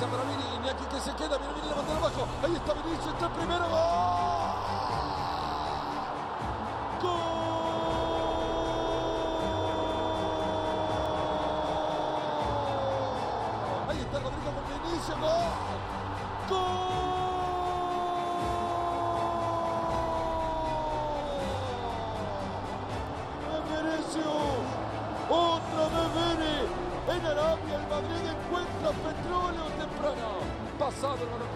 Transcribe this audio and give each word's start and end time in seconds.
Esa 0.00 0.08
para 0.08 0.22
Vini, 0.22 0.42
Iñaki 0.56 0.84
que 0.86 0.98
se 0.98 1.12
queda, 1.12 1.36
viene 1.36 1.52
Vini 1.56 1.68
levanta 1.68 1.94
abajo, 1.94 2.26
ahí 2.42 2.56
está 2.56 2.72
Vinicius, 2.72 3.12
está 3.12 3.26
el 3.26 3.32
primero, 3.32 3.68
¡Gol! 3.68 4.39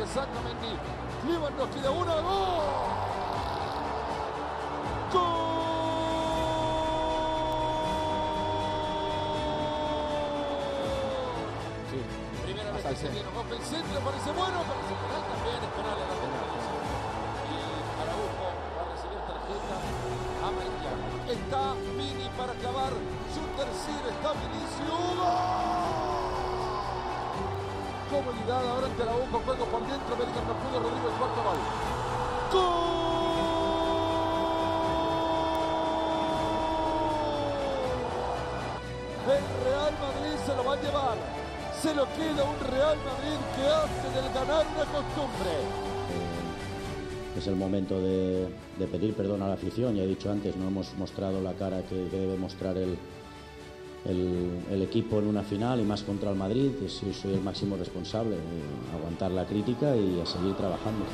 Que 0.04 0.10
saca 0.10 0.40
Mendy. 0.44 0.76
Lewandowski 1.26 1.80
de 1.80 1.88
una. 1.88 2.14
¡Gol! 2.20 2.64
¡Gol! 5.12 5.54
Primera 12.44 12.70
vez 12.72 12.84
que 12.84 12.96
se 12.96 13.08
viene 13.08 13.28
el 13.28 13.62
centro, 13.62 14.00
parece 14.00 14.30
bueno, 14.32 14.58
parece 14.68 14.94
penal 15.00 15.22
también, 15.32 15.60
es 15.64 15.72
penal 15.72 15.96
a 15.96 16.04
la 16.04 16.16
penalización. 16.20 16.84
Y 17.48 17.56
Araujo 18.02 18.48
va 18.76 18.82
a 18.82 18.88
recibir 18.92 19.20
tarjeta 19.24 19.76
amarilla. 20.44 20.92
Está 21.32 21.62
Vini 21.96 22.28
para 22.36 22.52
clavar 22.54 22.92
su 23.32 23.42
tercero, 23.56 24.06
está 24.10 24.30
Vinicius. 24.32 25.63
Comodidad 28.14 28.68
ahora 28.70 28.86
ante 28.86 29.02
Araujo, 29.02 29.40
juego 29.44 29.64
por 29.66 29.80
dentro, 29.88 30.16
Bellingham 30.16 30.46
no 30.46 30.54
pudo, 30.54 30.78
Rodrigo 30.78 31.08
el 31.08 31.14
cuarto. 31.18 31.40
El 39.26 39.44
Real 39.64 39.92
Madrid 39.98 40.36
se 40.46 40.54
lo 40.54 40.64
va 40.64 40.74
a 40.74 40.80
llevar. 40.80 41.16
Se 41.82 41.92
lo 41.92 42.04
queda 42.14 42.44
un 42.44 42.60
Real 42.70 42.98
Madrid 42.98 43.38
que 43.56 43.66
hace 43.66 44.08
del 44.14 44.32
ganar 44.32 44.64
una 44.64 44.84
costumbre. 44.84 45.50
Es 47.36 47.46
el 47.48 47.56
momento 47.56 48.00
de, 48.00 48.46
de 48.78 48.86
pedir 48.86 49.14
perdón 49.14 49.42
a 49.42 49.48
la 49.48 49.54
afición. 49.54 49.96
Ya 49.96 50.04
he 50.04 50.06
dicho 50.06 50.30
antes, 50.30 50.54
no 50.54 50.68
hemos 50.68 50.94
mostrado 50.94 51.42
la 51.42 51.54
cara 51.54 51.82
que, 51.82 52.08
que 52.08 52.16
debe 52.16 52.36
mostrar 52.36 52.76
el, 52.76 52.96
el, 54.04 54.82
equipo 54.82 55.18
en 55.18 55.28
una 55.28 55.42
final 55.42 55.80
y 55.80 55.84
más 55.84 56.02
contra 56.02 56.30
el 56.30 56.36
Madrid. 56.36 56.72
Soy, 56.88 57.12
soy 57.12 57.34
el 57.34 57.40
máximo 57.40 57.76
responsable. 57.76 58.36
de 58.36 58.96
aguantar 58.96 59.30
la 59.30 59.44
crítica 59.44 59.96
y 59.96 60.20
a 60.20 60.26
seguir 60.26 60.54
trabajando. 60.54 61.04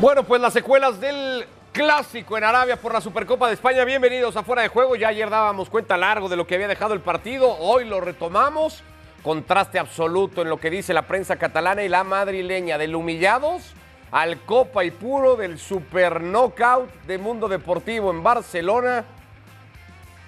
Bueno, 0.00 0.22
pues 0.24 0.40
las 0.40 0.52
secuelas 0.52 1.00
del 1.00 1.44
clásico 1.72 2.36
en 2.36 2.44
Arabia 2.44 2.76
por 2.76 2.92
la 2.92 3.00
Supercopa 3.00 3.48
de 3.48 3.54
España. 3.54 3.84
Bienvenidos 3.84 4.36
a 4.36 4.42
Fuera 4.42 4.62
de 4.62 4.68
Juego. 4.68 4.96
Ya 4.96 5.08
ayer 5.08 5.30
dábamos 5.30 5.70
cuenta 5.70 5.96
largo 5.96 6.28
de 6.28 6.36
lo 6.36 6.46
que 6.46 6.54
había 6.54 6.68
dejado 6.68 6.94
el 6.94 7.00
partido. 7.00 7.56
Hoy 7.58 7.84
lo 7.84 8.00
retomamos. 8.00 8.82
Contraste 9.22 9.78
absoluto 9.78 10.42
en 10.42 10.48
lo 10.48 10.58
que 10.58 10.70
dice 10.70 10.94
la 10.94 11.02
prensa 11.02 11.36
catalana 11.36 11.82
y 11.82 11.88
la 11.88 12.04
madrileña. 12.04 12.78
Del 12.78 12.94
humillados 12.94 13.74
al 14.10 14.40
copa 14.40 14.84
y 14.84 14.90
puro 14.90 15.36
del 15.36 15.58
super 15.58 16.22
knockout 16.22 16.90
de 17.06 17.18
Mundo 17.18 17.48
Deportivo 17.48 18.10
en 18.10 18.22
Barcelona. 18.22 19.04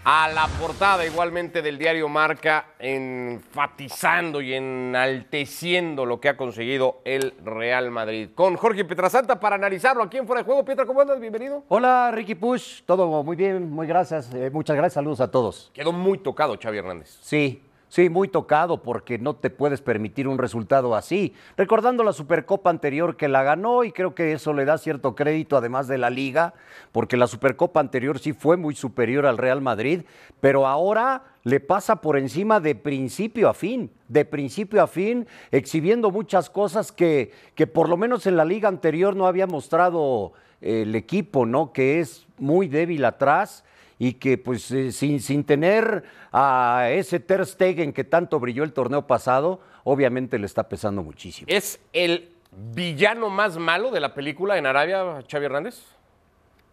A 0.02 0.28
la 0.28 0.46
portada 0.58 1.04
igualmente 1.04 1.60
del 1.60 1.76
diario 1.76 2.08
Marca, 2.08 2.68
enfatizando 2.78 4.40
y 4.40 4.54
enalteciendo 4.54 6.06
lo 6.06 6.18
que 6.18 6.30
ha 6.30 6.38
conseguido 6.38 7.02
el 7.04 7.34
Real 7.44 7.90
Madrid. 7.90 8.30
Con 8.34 8.56
Jorge 8.56 8.86
Petrasanta 8.86 9.38
para 9.38 9.56
analizarlo 9.56 10.02
aquí 10.02 10.16
en 10.16 10.26
Fuera 10.26 10.40
de 10.40 10.46
Juego. 10.46 10.64
Pietra, 10.64 10.86
¿cómo 10.86 11.02
andas? 11.02 11.20
Bienvenido. 11.20 11.64
Hola 11.68 12.10
Ricky 12.14 12.34
Push, 12.34 12.84
todo 12.86 13.22
muy 13.22 13.36
bien, 13.36 13.68
muy 13.70 13.86
gracias, 13.86 14.32
eh, 14.32 14.48
muchas 14.50 14.74
gracias, 14.74 14.94
saludos 14.94 15.20
a 15.20 15.30
todos. 15.30 15.70
Quedó 15.74 15.92
muy 15.92 16.16
tocado 16.16 16.58
Xavi 16.58 16.78
Hernández. 16.78 17.18
Sí, 17.20 17.62
sí, 17.90 18.08
muy 18.08 18.28
tocado 18.28 18.82
porque 18.82 19.18
no 19.18 19.36
te 19.36 19.50
puedes 19.50 19.82
permitir 19.82 20.26
un 20.26 20.38
resultado 20.38 20.94
así. 20.94 21.34
Recordando 21.58 22.02
la 22.02 22.14
Supercopa 22.14 22.70
anterior 22.70 23.18
que 23.18 23.28
la 23.28 23.42
ganó 23.42 23.84
y 23.84 23.92
creo 23.92 24.14
que 24.14 24.32
eso 24.32 24.54
le 24.54 24.64
da 24.64 24.78
cierto 24.78 25.14
crédito 25.14 25.58
además 25.58 25.86
de 25.88 25.98
la 25.98 26.08
liga, 26.08 26.54
porque 26.92 27.18
la 27.18 27.26
Supercopa 27.26 27.80
anterior 27.80 28.18
sí 28.18 28.32
fue 28.32 28.56
muy 28.56 28.74
superior 28.74 29.26
al 29.26 29.36
Real 29.36 29.60
Madrid, 29.60 30.04
pero 30.40 30.66
ahora 30.66 31.24
le 31.44 31.60
pasa 31.60 31.96
por 31.96 32.16
encima 32.16 32.60
de 32.60 32.74
principio 32.74 33.48
a 33.48 33.54
fin, 33.54 33.90
de 34.08 34.24
principio 34.24 34.82
a 34.82 34.86
fin, 34.86 35.26
exhibiendo 35.50 36.10
muchas 36.10 36.48
cosas 36.48 36.92
que, 36.92 37.32
que 37.54 37.66
por 37.66 37.88
lo 37.88 37.96
menos 37.96 38.26
en 38.26 38.36
la 38.36 38.44
liga 38.44 38.68
anterior 38.68 39.16
no 39.16 39.26
había 39.26 39.46
mostrado 39.46 40.32
eh, 40.60 40.82
el 40.82 40.94
equipo, 40.94 41.46
¿no? 41.46 41.72
Que 41.72 42.00
es 42.00 42.26
muy 42.38 42.68
débil 42.68 43.04
atrás 43.04 43.64
y 44.00 44.14
que 44.14 44.38
pues 44.38 44.70
eh, 44.70 44.92
sin, 44.92 45.20
sin 45.20 45.44
tener 45.44 46.04
a 46.32 46.88
ese 46.90 47.20
Ter 47.20 47.44
Stegen 47.44 47.92
que 47.92 48.02
tanto 48.02 48.40
brilló 48.40 48.64
el 48.64 48.72
torneo 48.72 49.06
pasado, 49.06 49.60
obviamente 49.84 50.38
le 50.38 50.46
está 50.46 50.70
pesando 50.70 51.02
muchísimo. 51.02 51.46
¿Es 51.50 51.78
el 51.92 52.30
villano 52.50 53.28
más 53.28 53.58
malo 53.58 53.90
de 53.90 54.00
la 54.00 54.14
película 54.14 54.56
en 54.56 54.64
Arabia, 54.64 55.22
Xavi 55.30 55.44
Hernández? 55.44 55.84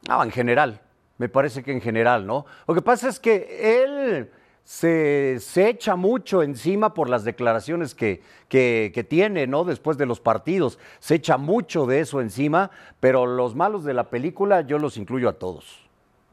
No, 0.08 0.24
en 0.24 0.32
general, 0.32 0.80
me 1.18 1.28
parece 1.28 1.64
que 1.64 1.74
en 1.74 1.82
general, 1.82 2.26
¿no? 2.26 2.46
Lo 2.66 2.74
que 2.74 2.82
pasa 2.82 3.10
es 3.10 3.20
que 3.20 3.84
él 3.84 4.32
se, 4.64 5.40
se 5.42 5.68
echa 5.68 5.98
mucho 5.98 6.42
encima 6.44 6.94
por 6.94 7.09
las 7.09 7.26
declaraciones 7.26 7.94
que, 7.94 8.22
que, 8.48 8.94
que 8.96 9.04
tiene, 9.04 9.48
¿no? 9.48 9.66
Después 9.66 9.98
de 9.98 10.06
los 10.06 10.22
partidos, 10.22 10.80
se 11.00 11.16
echa 11.16 11.36
mucho 11.36 11.88
de 11.88 12.00
eso 12.00 12.22
encima, 12.22 12.72
pero 13.02 13.26
los 13.26 13.54
malos 13.54 13.84
de 13.84 13.94
la 13.94 14.09
película 14.09 14.62
yo 14.62 14.80
los 14.80 14.96
incluyo 14.96 15.28
a 15.28 15.34
todos. 15.34 15.87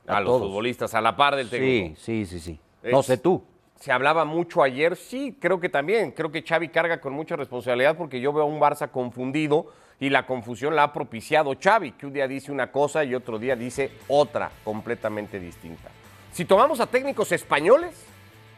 A, 0.07 0.21
los 0.21 0.29
todos. 0.29 0.43
futbolistas, 0.49 0.95
a 0.95 1.01
la 1.01 1.17
par 1.17 1.37
del 1.37 1.49
técnico. 1.49 1.97
Sí, 2.01 2.25
sí, 2.25 2.39
sí, 2.39 2.59
sí. 2.83 2.91
No 2.91 3.03
sé 3.03 3.19
tú. 3.19 3.43
Se 3.81 3.93
hablaba 3.93 4.25
mucho 4.25 4.63
ayer, 4.63 4.97
sí, 4.97 5.37
creo 5.41 5.61
que 5.61 5.69
también. 5.69 6.13
Creo 6.13 6.31
que 6.31 6.43
Xavi 6.43 6.69
carga 6.69 7.01
con 7.01 7.13
mucha 7.13 7.37
responsabilidad 7.37 7.97
porque 7.97 8.21
yo 8.21 8.33
veo 8.33 8.45
a 8.45 8.47
un 8.47 8.61
Barça 8.61 8.91
confundido 8.91 9.67
y 10.01 10.11
la 10.11 10.27
confusión 10.27 10.75
la 10.75 10.85
ha 10.85 10.93
propiciado 10.93 11.55
Xavi, 11.61 11.93
que 11.93 12.07
un 12.07 12.13
día 12.13 12.27
dice 12.27 12.53
una 12.53 12.71
cosa 12.71 13.05
y 13.05 13.15
otro 13.15 13.39
día 13.39 13.57
dice 13.57 13.91
otra 14.09 14.51
completamente 14.65 15.39
distinta. 15.39 15.91
Si 16.33 16.45
tomamos 16.45 16.81
a 16.81 16.87
técnicos 16.87 17.31
españoles, 17.33 17.95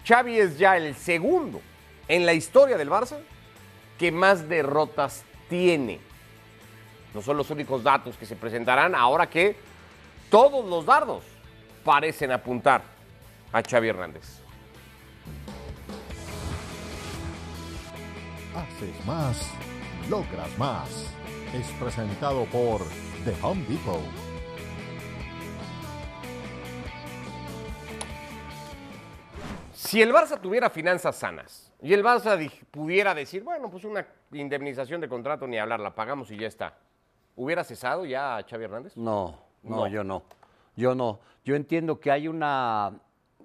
Xavi 0.07 0.39
es 0.39 0.59
ya 0.59 0.77
el 0.77 0.95
segundo 0.95 1.61
en 2.09 2.25
la 2.25 2.33
historia 2.33 2.77
del 2.77 2.91
Barça 2.91 3.19
que 3.99 4.13
más 4.13 4.49
derrotas 4.49 5.25
tiene. 5.49 6.01
No 7.15 7.23
son 7.23 7.37
los 7.37 7.51
únicos 7.51 7.83
datos 7.83 8.17
que 8.17 8.27
se 8.27 8.37
presentarán 8.37 8.95
ahora 8.95 9.29
que 9.29 9.57
todos 10.31 10.65
los 10.65 10.85
dardos 10.85 11.25
parecen 11.91 12.33
apuntar 12.33 12.83
a 13.53 13.63
Xavi 13.63 13.89
Hernández. 13.89 14.41
Haces 18.55 19.07
más, 19.07 19.51
logras 20.11 20.51
más. 20.59 20.89
Es 21.55 21.67
presentado 21.81 22.45
por 22.47 22.81
The 23.25 23.35
Home 23.43 23.65
Depot. 23.69 24.03
Si 29.73 30.01
el 30.03 30.13
Barça 30.13 30.41
tuviera 30.41 30.71
finanzas 30.71 31.17
sanas 31.17 31.73
y 31.81 31.93
el 31.93 32.03
Barça 32.03 32.37
di- 32.37 32.49
pudiera 32.71 33.15
decir, 33.15 33.43
bueno, 33.45 33.71
pues 33.71 33.85
una 33.85 34.07
indemnización 34.33 35.01
de 35.01 35.09
contrato 35.09 35.47
ni 35.47 35.59
hablar, 35.59 35.81
la 35.81 35.95
pagamos 35.95 36.31
y 36.31 36.39
ya 36.39 36.47
está. 36.49 36.75
¿Hubiera 37.37 37.63
cesado 37.63 38.05
ya 38.07 38.39
a 38.39 38.43
Xavi 38.43 38.65
Hernández? 38.65 38.97
No, 38.97 39.39
no, 39.63 39.77
No. 39.77 39.87
yo 39.89 40.03
no. 40.03 40.23
Yo 40.77 40.95
no. 40.95 41.21
Yo 41.45 41.57
entiendo 41.57 41.99
que 41.99 42.11
hay 42.11 42.29
una, 42.29 43.01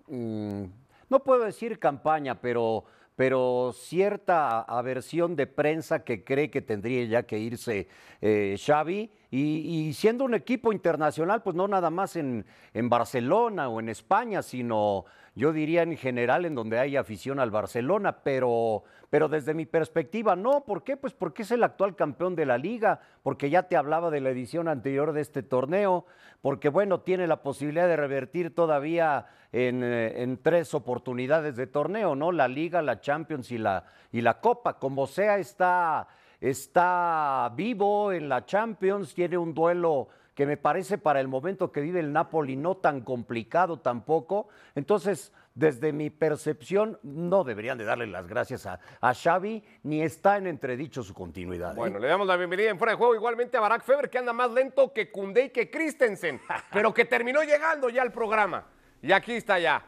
mm, 0.08 0.64
no 1.10 1.24
puedo 1.24 1.46
decir 1.46 1.80
campaña, 1.80 2.40
pero, 2.42 2.84
pero 3.16 3.74
cierta 3.74 4.62
aversión 4.62 5.36
de 5.36 5.48
prensa 5.48 6.04
que 6.04 6.24
cree 6.24 6.50
que 6.50 6.62
tendría 6.62 7.06
ya 7.06 7.24
que 7.24 7.40
irse 7.40 7.88
eh, 8.22 8.58
Xavi. 8.64 9.12
Y, 9.34 9.94
siendo 9.94 10.26
un 10.26 10.34
equipo 10.34 10.74
internacional, 10.74 11.42
pues 11.42 11.56
no 11.56 11.66
nada 11.66 11.90
más 11.90 12.18
en, 12.18 12.46
en 12.74 12.90
Barcelona 12.90 13.70
o 13.70 13.80
en 13.80 13.88
España, 13.88 14.42
sino 14.42 15.06
yo 15.36 15.54
diría 15.54 15.84
en 15.84 15.96
general 15.96 16.44
en 16.44 16.54
donde 16.54 16.78
hay 16.78 16.98
afición 16.98 17.40
al 17.40 17.50
Barcelona, 17.50 18.18
pero, 18.24 18.84
pero 19.10 19.30
desde 19.30 19.54
mi 19.54 19.66
perspectiva 19.66 20.36
no. 20.36 20.66
¿Por 20.66 20.84
qué? 20.84 20.98
Pues 20.98 21.14
porque 21.14 21.44
es 21.44 21.52
el 21.52 21.64
actual 21.64 21.96
campeón 21.96 22.36
de 22.36 22.46
la 22.46 22.58
liga, 22.58 23.00
porque 23.24 23.50
ya 23.50 23.64
te 23.64 23.78
hablaba 23.78 24.10
de 24.10 24.20
la 24.20 24.32
edición 24.32 24.68
anterior 24.68 25.14
de 25.14 25.22
este 25.22 25.44
torneo, 25.44 26.06
porque 26.42 26.68
bueno, 26.68 27.00
tiene 27.00 27.26
la 27.26 27.42
posibilidad 27.42 27.88
de 27.88 27.96
revertir 27.96 28.54
todavía 28.54 29.28
en, 29.54 29.82
eh, 29.82 30.24
en 30.24 30.44
tres 30.44 30.74
oportunidades 30.74 31.56
de 31.56 31.68
torneo, 31.68 32.16
¿no? 32.16 32.34
La 32.34 32.50
liga, 32.50 32.82
la 32.82 33.00
Champions 33.00 33.50
y 33.52 33.58
la, 33.58 33.86
y 34.12 34.20
la 34.20 34.42
Copa. 34.42 34.78
Como 34.78 35.08
sea, 35.08 35.38
está, 35.38 36.10
está 36.42 37.54
vivo 37.56 38.12
en 38.12 38.28
la 38.28 38.46
Champions, 38.46 39.14
tiene 39.14 39.38
un 39.38 39.54
duelo 39.54 40.10
que 40.34 40.46
me 40.46 40.58
parece 40.58 40.98
para 40.98 41.20
el 41.20 41.28
momento 41.28 41.72
que 41.72 41.82
vive 41.82 42.00
el 42.00 42.12
Napoli 42.12 42.56
no 42.56 42.78
tan 42.78 43.02
complicado 43.02 43.80
tampoco. 43.80 44.48
Entonces, 44.76 45.32
desde 45.54 45.92
mi 45.94 46.10
percepción, 46.10 46.98
no 47.04 47.44
deberían 47.44 47.78
de 47.78 47.84
darle 47.84 48.08
las 48.08 48.28
gracias 48.28 48.66
a, 48.66 48.80
a 49.02 49.14
Xavi, 49.14 49.64
ni 49.84 50.02
está 50.02 50.38
en 50.38 50.48
entredicho 50.48 51.04
su 51.04 51.14
continuidad. 51.14 51.74
¿eh? 51.74 51.78
Bueno, 51.78 52.00
le 52.00 52.08
damos 52.08 52.26
la 52.26 52.38
bienvenida 52.38 52.70
en 52.70 52.78
fuera 52.78 52.94
de 52.94 52.98
juego 52.98 53.14
igualmente 53.14 53.58
a 53.58 53.60
Barack 53.60 53.84
Feber, 53.84 54.10
que 54.10 54.18
anda 54.18 54.34
más 54.34 54.52
lento 54.52 54.92
que 54.94 55.12
Kunde 55.12 55.46
y 55.46 55.50
que 55.50 55.70
Christensen, 55.70 56.42
pero 56.72 56.94
que 56.94 57.06
terminó 57.06 57.44
llegando 57.44 57.90
ya 57.90 58.02
al 58.02 58.12
programa. 58.12 58.66
Y 59.02 59.12
aquí 59.12 59.34
está 59.34 59.60
ya. 59.60 59.86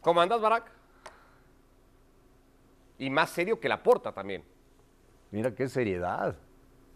¿Cómo 0.00 0.20
andas, 0.20 0.40
Barack? 0.40 0.70
Y 2.98 3.10
más 3.10 3.30
serio 3.30 3.60
que 3.60 3.68
la 3.68 3.82
porta 3.82 4.12
también. 4.12 4.55
Mira 5.36 5.54
qué 5.54 5.68
seriedad. 5.68 6.34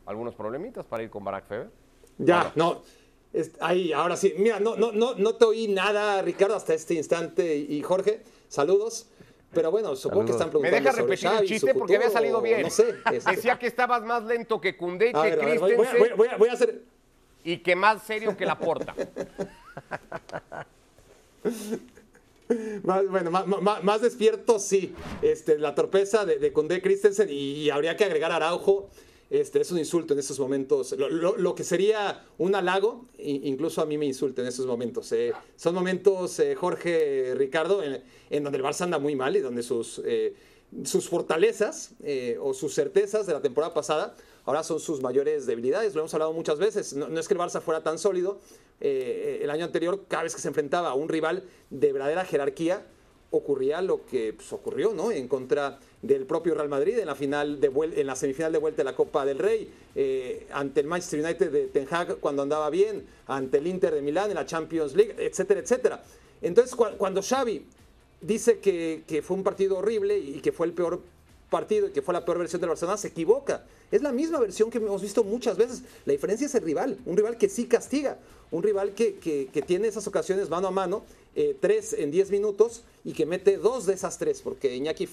¿Algunos 0.06 0.34
problemitas 0.34 0.86
para 0.86 1.02
ir 1.02 1.10
con 1.10 1.22
Barack 1.22 1.46
Feber? 1.46 1.68
Ya, 2.16 2.50
no. 2.54 2.80
es- 3.34 3.50
ahí, 3.60 3.92
ahora 3.92 4.16
sí. 4.16 4.32
Mira, 4.38 4.58
no, 4.58 4.76
no, 4.76 4.92
no, 4.92 5.14
no 5.14 5.34
te 5.34 5.44
oí 5.44 5.68
nada, 5.68 6.22
Ricardo, 6.22 6.56
hasta 6.56 6.72
este 6.72 6.94
instante. 6.94 7.54
Y 7.54 7.82
Jorge, 7.82 8.22
saludos. 8.48 9.10
Pero 9.52 9.70
bueno, 9.70 9.94
supongo 9.94 10.24
que 10.24 10.32
están 10.32 10.46
¿Me 10.46 10.52
preguntando 10.52 10.78
deja 10.78 10.90
sobre 10.92 11.02
repetir 11.04 11.26
el 11.28 11.34
Xavi, 11.34 11.46
chiste? 11.48 11.74
Porque 11.74 11.96
había 11.96 12.08
salido 12.08 12.40
bien. 12.40 12.62
No 12.62 12.70
sé. 12.70 12.94
este. 13.12 13.30
Decía 13.32 13.58
que 13.58 13.66
estabas 13.66 14.02
más 14.04 14.22
lento 14.24 14.58
que 14.58 14.74
Kunde 14.74 15.10
y 15.10 15.12
que 15.12 15.18
ver, 15.20 15.42
a 15.42 15.44
ver, 15.44 15.58
voy, 15.58 15.74
voy 15.76 15.86
a- 15.86 15.90
Christensen 15.90 16.38
voy 16.38 16.48
a 16.48 16.52
hacer... 16.54 16.82
y 17.44 17.58
que 17.58 17.76
más 17.76 18.02
serio 18.04 18.34
que 18.38 18.46
la 18.46 18.58
porta. 18.58 18.94
Más, 22.84 23.06
bueno, 23.08 23.30
más, 23.30 23.46
más- 23.82 24.00
despierto, 24.00 24.58
sí. 24.58 24.94
Este, 25.22 25.58
la 25.58 25.74
torpeza 25.74 26.24
de, 26.24 26.38
de 26.38 26.52
Koundé 26.52 26.80
Christensen 26.80 27.28
y, 27.30 27.70
habría 27.70 27.96
que 27.96 28.04
agregar 28.04 28.32
a 28.32 28.36
Araujo. 28.36 28.88
Este, 29.30 29.60
es 29.60 29.70
un 29.70 29.78
insulto 29.78 30.12
en 30.14 30.18
estos 30.18 30.40
momentos. 30.40 30.92
Lo, 30.92 31.08
lo- 31.08 31.36
lo 31.36 31.54
que 31.54 31.62
sería 31.62 32.24
un 32.38 32.54
halago, 32.54 33.06
incluso 33.18 33.80
a 33.80 33.86
mí 33.86 33.96
me 33.96 34.06
insulta 34.06 34.42
en 34.42 34.48
estos 34.48 34.66
momentos. 34.66 35.12
eh. 35.12 35.32
Son 35.56 35.74
momentos, 35.74 36.38
eh, 36.40 36.54
Jorge, 36.56 37.34
Ricardo, 37.36 37.82
en, 37.82 38.02
en 38.30 38.42
donde 38.42 38.58
el 38.58 38.64
Barça 38.64 38.82
anda 38.82 38.98
muy 38.98 39.14
mal 39.14 39.36
y 39.36 39.40
donde 39.40 39.62
sus, 39.62 40.00
eh, 40.04 40.34
sus 40.84 41.08
fortalezas 41.08 41.92
eh, 42.02 42.38
o 42.40 42.54
sus 42.54 42.74
certezas 42.74 43.26
de 43.26 43.32
la 43.32 43.40
temporada 43.40 43.72
pasada 43.74 44.16
ahora 44.46 44.64
son 44.64 44.80
sus 44.80 45.00
mayores 45.00 45.46
debilidades. 45.46 45.94
Lo 45.94 46.00
hemos 46.00 46.14
hablado 46.14 46.32
muchas 46.32 46.58
veces. 46.58 46.94
No, 46.94 47.08
no 47.08 47.20
es 47.20 47.28
que 47.28 47.34
el 47.34 47.40
Barça 47.40 47.60
fuera 47.60 47.84
tan 47.84 47.98
sólido. 48.00 48.40
Eh, 48.80 49.40
el 49.42 49.50
año 49.50 49.64
anterior, 49.64 50.04
cada 50.08 50.22
vez 50.24 50.34
que 50.34 50.40
se 50.40 50.48
enfrentaba 50.48 50.88
a 50.90 50.94
un 50.94 51.08
rival 51.08 51.44
de 51.70 51.92
verdadera 51.92 52.24
jerarquía, 52.24 52.84
ocurría 53.32 53.80
lo 53.80 54.04
que 54.06 54.32
pues, 54.32 54.52
ocurrió, 54.52 54.92
¿no? 54.92 55.12
En 55.12 55.28
contra 55.28 55.78
del 56.02 56.24
propio 56.26 56.54
Real 56.54 56.68
Madrid 56.68 56.98
en 56.98 57.06
la 57.06 57.14
final 57.14 57.60
de 57.60 57.70
en 57.94 58.06
la 58.06 58.16
semifinal 58.16 58.50
de 58.52 58.58
vuelta 58.58 58.78
de 58.78 58.84
la 58.84 58.96
Copa 58.96 59.24
del 59.24 59.38
Rey, 59.38 59.72
eh, 59.94 60.46
ante 60.50 60.80
el 60.80 60.86
Manchester 60.88 61.20
United 61.24 61.52
de 61.52 61.66
Ten 61.66 61.86
Hag 61.90 62.16
cuando 62.16 62.42
andaba 62.42 62.70
bien, 62.70 63.04
ante 63.28 63.58
el 63.58 63.66
Inter 63.68 63.94
de 63.94 64.02
Milán 64.02 64.30
en 64.30 64.34
la 64.36 64.46
Champions 64.46 64.96
League, 64.96 65.14
etcétera, 65.18 65.60
etcétera. 65.60 66.02
Entonces, 66.42 66.76
cua- 66.76 66.96
cuando 66.96 67.22
Xavi 67.22 67.64
dice 68.20 68.58
que, 68.58 69.04
que 69.06 69.22
fue 69.22 69.36
un 69.36 69.44
partido 69.44 69.78
horrible 69.78 70.18
y 70.18 70.40
que 70.40 70.50
fue 70.52 70.66
el 70.66 70.72
peor 70.72 71.00
partido 71.50 71.88
y 71.88 71.90
que 71.90 72.00
fue 72.00 72.14
la 72.14 72.24
peor 72.24 72.38
versión 72.38 72.60
del 72.60 72.68
Barcelona, 72.70 72.96
se 72.96 73.08
equivoca. 73.08 73.64
Es 73.90 74.02
la 74.02 74.12
misma 74.12 74.38
versión 74.38 74.70
que 74.70 74.78
hemos 74.78 75.02
visto 75.02 75.24
muchas 75.24 75.56
veces. 75.56 75.82
La 76.06 76.12
diferencia 76.12 76.46
es 76.46 76.54
el 76.54 76.62
rival, 76.62 76.96
un 77.04 77.16
rival 77.16 77.36
que 77.36 77.48
sí 77.48 77.66
castiga, 77.66 78.18
un 78.50 78.62
rival 78.62 78.94
que, 78.94 79.16
que- 79.16 79.62
tiene 79.62 79.88
esas 79.88 80.06
ocasiones 80.06 80.48
mano 80.48 80.68
a 80.68 80.70
mano, 80.70 81.02
eh, 81.36 81.56
tres 81.60 81.92
en 81.92 82.10
diez 82.10 82.30
minutos 82.30 82.82
y 83.04 83.12
que 83.12 83.26
mete 83.26 83.56
dos 83.56 83.86
de 83.86 83.94
esas 83.94 84.18
tres, 84.18 84.40
porque 84.42 84.74
Iñaki, 84.74 85.08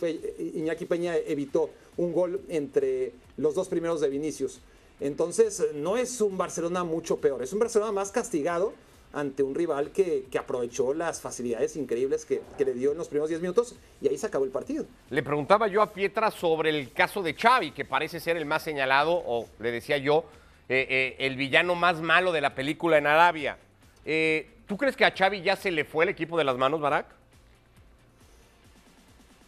Iñaki 0.55 0.85
Peña 0.85 1.15
evitó 1.17 1.69
un 1.97 2.13
gol 2.13 2.41
entre 2.47 3.11
los 3.37 3.53
dos 3.55 3.67
primeros 3.67 3.99
de 4.01 4.09
Vinicius. 4.09 4.59
Entonces, 4.99 5.63
no 5.75 5.97
es 5.97 6.21
un 6.21 6.37
Barcelona 6.37 6.83
mucho 6.83 7.17
peor, 7.17 7.43
es 7.43 7.53
un 7.53 7.59
Barcelona 7.59 7.91
más 7.91 8.11
castigado 8.11 8.73
ante 9.17 9.41
un 9.41 9.55
rival 9.55 9.91
que, 9.91 10.25
que 10.29 10.37
aprovechó 10.37 10.93
las 10.93 11.21
facilidades 11.21 11.75
increíbles 11.75 12.23
que, 12.23 12.41
que 12.55 12.65
le 12.65 12.73
dio 12.73 12.91
en 12.91 12.97
los 12.99 13.07
primeros 13.07 13.29
10 13.29 13.41
minutos 13.41 13.75
y 13.99 14.07
ahí 14.07 14.17
se 14.17 14.27
acabó 14.27 14.45
el 14.45 14.51
partido. 14.51 14.85
Le 15.09 15.23
preguntaba 15.23 15.67
yo 15.67 15.81
a 15.81 15.91
Pietra 15.91 16.29
sobre 16.29 16.69
el 16.69 16.91
caso 16.91 17.23
de 17.23 17.33
Xavi, 17.33 17.71
que 17.71 17.83
parece 17.83 18.19
ser 18.19 18.37
el 18.37 18.45
más 18.45 18.63
señalado, 18.63 19.13
o 19.25 19.47
le 19.59 19.71
decía 19.71 19.97
yo, 19.97 20.25
eh, 20.69 20.85
eh, 20.89 21.15
el 21.25 21.35
villano 21.35 21.73
más 21.73 21.99
malo 21.99 22.31
de 22.31 22.41
la 22.41 22.53
película 22.53 22.97
en 22.99 23.07
Arabia. 23.07 23.57
Eh, 24.05 24.49
¿Tú 24.67 24.77
crees 24.77 24.95
que 24.95 25.05
a 25.05 25.11
Xavi 25.11 25.41
ya 25.41 25.55
se 25.55 25.71
le 25.71 25.83
fue 25.83 26.03
el 26.03 26.09
equipo 26.09 26.37
de 26.37 26.43
las 26.43 26.57
manos, 26.57 26.79
Barack? 26.79 27.07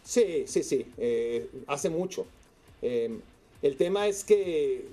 Sí, 0.02 0.44
sí, 0.48 0.64
sí, 0.64 0.84
hace 1.68 1.88
mucho. 1.90 2.26
El 2.82 3.76
tema 3.76 4.08
es 4.08 4.24
que, 4.24 4.88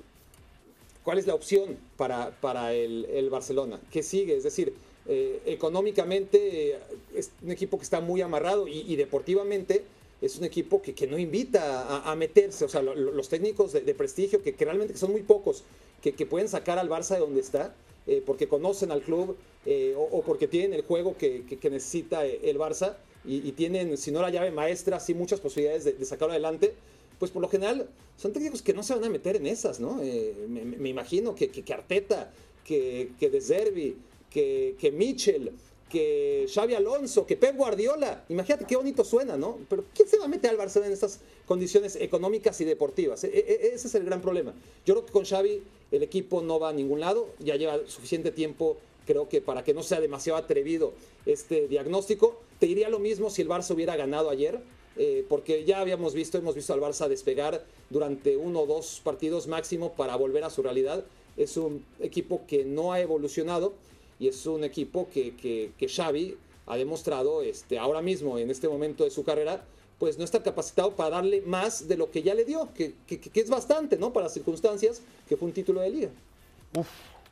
¿cuál 1.07 1.19
es 1.19 1.25
la 1.25 1.35
opción 1.35 1.77
para, 1.95 2.31
para 2.41 2.73
el, 2.73 3.05
el 3.05 3.29
Barcelona? 3.29 3.79
¿Qué 3.93 4.03
sigue? 4.03 4.35
Es 4.35 4.43
decir, 4.43 4.73
eh, 5.07 5.39
económicamente 5.45 6.71
eh, 6.71 6.79
es 7.15 7.31
un 7.41 7.51
equipo 7.51 7.77
que 7.77 7.85
está 7.85 8.01
muy 8.01 8.19
amarrado 8.19 8.67
y, 8.67 8.93
deportivamente 8.97 9.83
es 10.21 10.35
un 10.37 10.43
equipo 10.43 10.81
que, 10.81 10.93
que 10.93 11.07
no 11.07 11.17
invita 11.17 12.03
a, 12.11 12.13
meterse. 12.17 12.65
O 12.65 12.67
sea, 12.67 12.81
lo- 12.81 12.93
lo- 12.93 13.13
los 13.13 13.29
técnicos 13.29 13.71
de, 13.71 13.93
prestigio, 13.95 14.43
que, 14.43 14.51
realmente 14.59 14.97
son 14.97 15.11
muy 15.13 15.21
pocos, 15.23 15.63
que, 16.01 16.11
que 16.11 16.25
pueden 16.25 16.49
sacar 16.49 16.77
al 16.77 16.89
Barça 16.89 17.13
de 17.13 17.19
donde 17.21 17.39
está, 17.39 17.73
eh, 18.05 18.21
porque 18.25 18.49
conocen 18.49 18.91
al 18.91 19.01
club 19.01 19.37
eh, 19.65 19.93
o, 19.95 20.01
o 20.17 20.23
porque 20.23 20.49
tienen 20.49 20.73
el 20.73 20.81
juego 20.81 21.15
que, 21.17 21.45
que- 21.45 21.69
necesita 21.69 22.25
el 22.25 22.57
Barça 22.59 22.97
y, 23.23 23.51
tienen, 23.53 23.95
si 23.97 24.11
no 24.11 24.21
la 24.21 24.29
llave 24.29 24.51
maestra, 24.51 24.99
sí 24.99 25.13
muchas 25.13 25.39
posibilidades 25.39 25.85
de, 25.85 25.93
de 25.93 26.05
sacarlo 26.05 26.33
adelante, 26.33 26.73
pues 27.19 27.31
por 27.31 27.41
lo 27.41 27.49
general 27.49 27.89
son 28.17 28.33
técnicos 28.33 28.61
que 28.61 28.73
no 28.73 28.83
se 28.83 28.93
van 28.93 29.03
a 29.03 29.09
meter 29.09 29.35
en 29.35 29.47
esas, 29.47 29.79
¿no? 29.79 30.01
Eh, 30.01 30.33
me, 30.47 30.89
imagino 30.89 31.35
que, 31.35 31.49
que, 31.49 31.63
que 31.63 31.73
Arteta, 31.73 32.31
que, 32.63 33.11
que 33.19 33.29
De 33.29 33.41
Zerbi, 33.41 33.95
que, 34.29 34.75
que 34.79 34.91
Mitchell, 34.91 35.51
que 35.89 36.47
Xavi 36.53 36.73
Alonso, 36.73 37.25
que 37.25 37.37
Pep 37.37 37.55
Guardiola, 37.55 38.25
imagínate 38.29 38.65
qué 38.65 38.75
bonito 38.75 39.05
suena, 39.05 39.37
¿no? 39.37 39.57
Pero 39.69 39.85
¿quién 39.93 40.07
se 40.07 40.17
va 40.17 40.25
a 40.25 40.27
meter 40.27 40.49
al 40.49 40.57
Barcelona 40.57 40.87
en 40.87 40.93
estas 40.93 41.21
condiciones 41.45 41.95
económicas 41.95 42.59
y 42.59 42.65
deportivas? 42.65 43.23
E- 43.23 43.29
e- 43.29 43.71
ese 43.73 43.87
es 43.87 43.95
el 43.95 44.03
gran 44.03 44.21
problema. 44.21 44.53
Yo 44.85 44.95
creo 44.95 45.05
que 45.05 45.13
con 45.13 45.25
Xavi 45.25 45.61
el 45.91 46.03
equipo 46.03 46.41
no 46.41 46.59
va 46.59 46.69
a 46.69 46.73
ningún 46.73 46.99
lado, 46.99 47.29
ya 47.39 47.55
lleva 47.55 47.79
suficiente 47.87 48.31
tiempo 48.31 48.77
creo 49.07 49.27
que 49.29 49.41
para 49.41 49.63
que 49.63 49.73
no 49.73 49.81
sea 49.81 49.99
demasiado 49.99 50.37
atrevido 50.37 50.93
este 51.25 51.67
diagnóstico. 51.67 52.39
Te 52.59 52.67
diría 52.67 52.89
lo 52.89 52.99
mismo 52.99 53.31
si 53.31 53.41
el 53.41 53.47
Barça 53.47 53.73
hubiera 53.73 53.95
ganado 53.95 54.29
ayer, 54.29 54.59
eh, 54.97 55.25
porque 55.29 55.63
ya 55.65 55.79
habíamos 55.79 56.13
visto, 56.13 56.37
hemos 56.37 56.55
visto 56.55 56.73
al 56.73 56.79
Barça 56.81 57.07
despegar 57.07 57.63
durante 57.89 58.35
uno 58.37 58.61
o 58.61 58.65
dos 58.65 59.01
partidos 59.03 59.47
máximo 59.47 59.93
para 59.93 60.15
volver 60.15 60.43
a 60.43 60.49
su 60.49 60.61
realidad. 60.63 61.03
Es 61.37 61.55
un 61.57 61.83
equipo 61.99 62.41
que 62.47 62.65
no 62.65 62.93
ha 62.93 62.99
evolucionado 62.99 63.73
y 64.19 64.27
es 64.27 64.45
un 64.45 64.63
equipo 64.63 65.07
que, 65.13 65.35
que, 65.35 65.71
que 65.77 65.87
Xavi 65.87 66.35
ha 66.65 66.75
demostrado 66.77 67.41
este, 67.43 67.77
ahora 67.77 68.01
mismo, 68.01 68.37
en 68.39 68.49
este 68.49 68.67
momento 68.67 69.03
de 69.03 69.11
su 69.11 69.23
carrera, 69.23 69.63
pues 69.99 70.17
no 70.17 70.23
está 70.25 70.43
capacitado 70.43 70.91
para 70.91 71.11
darle 71.11 71.41
más 71.41 71.87
de 71.87 71.95
lo 71.97 72.11
que 72.11 72.21
ya 72.23 72.33
le 72.35 72.43
dio, 72.45 72.67
que, 72.75 72.93
que- 73.07 73.19
que 73.19 73.39
es 73.39 73.49
bastante, 73.49 73.97
¿no? 73.97 74.11
Para 74.13 74.25
las 74.25 74.33
circunstancias, 74.33 75.01
que 75.27 75.37
fue 75.37 75.47
un 75.47 75.53
título 75.53 75.81
de 75.81 75.89
liga. 75.89 76.09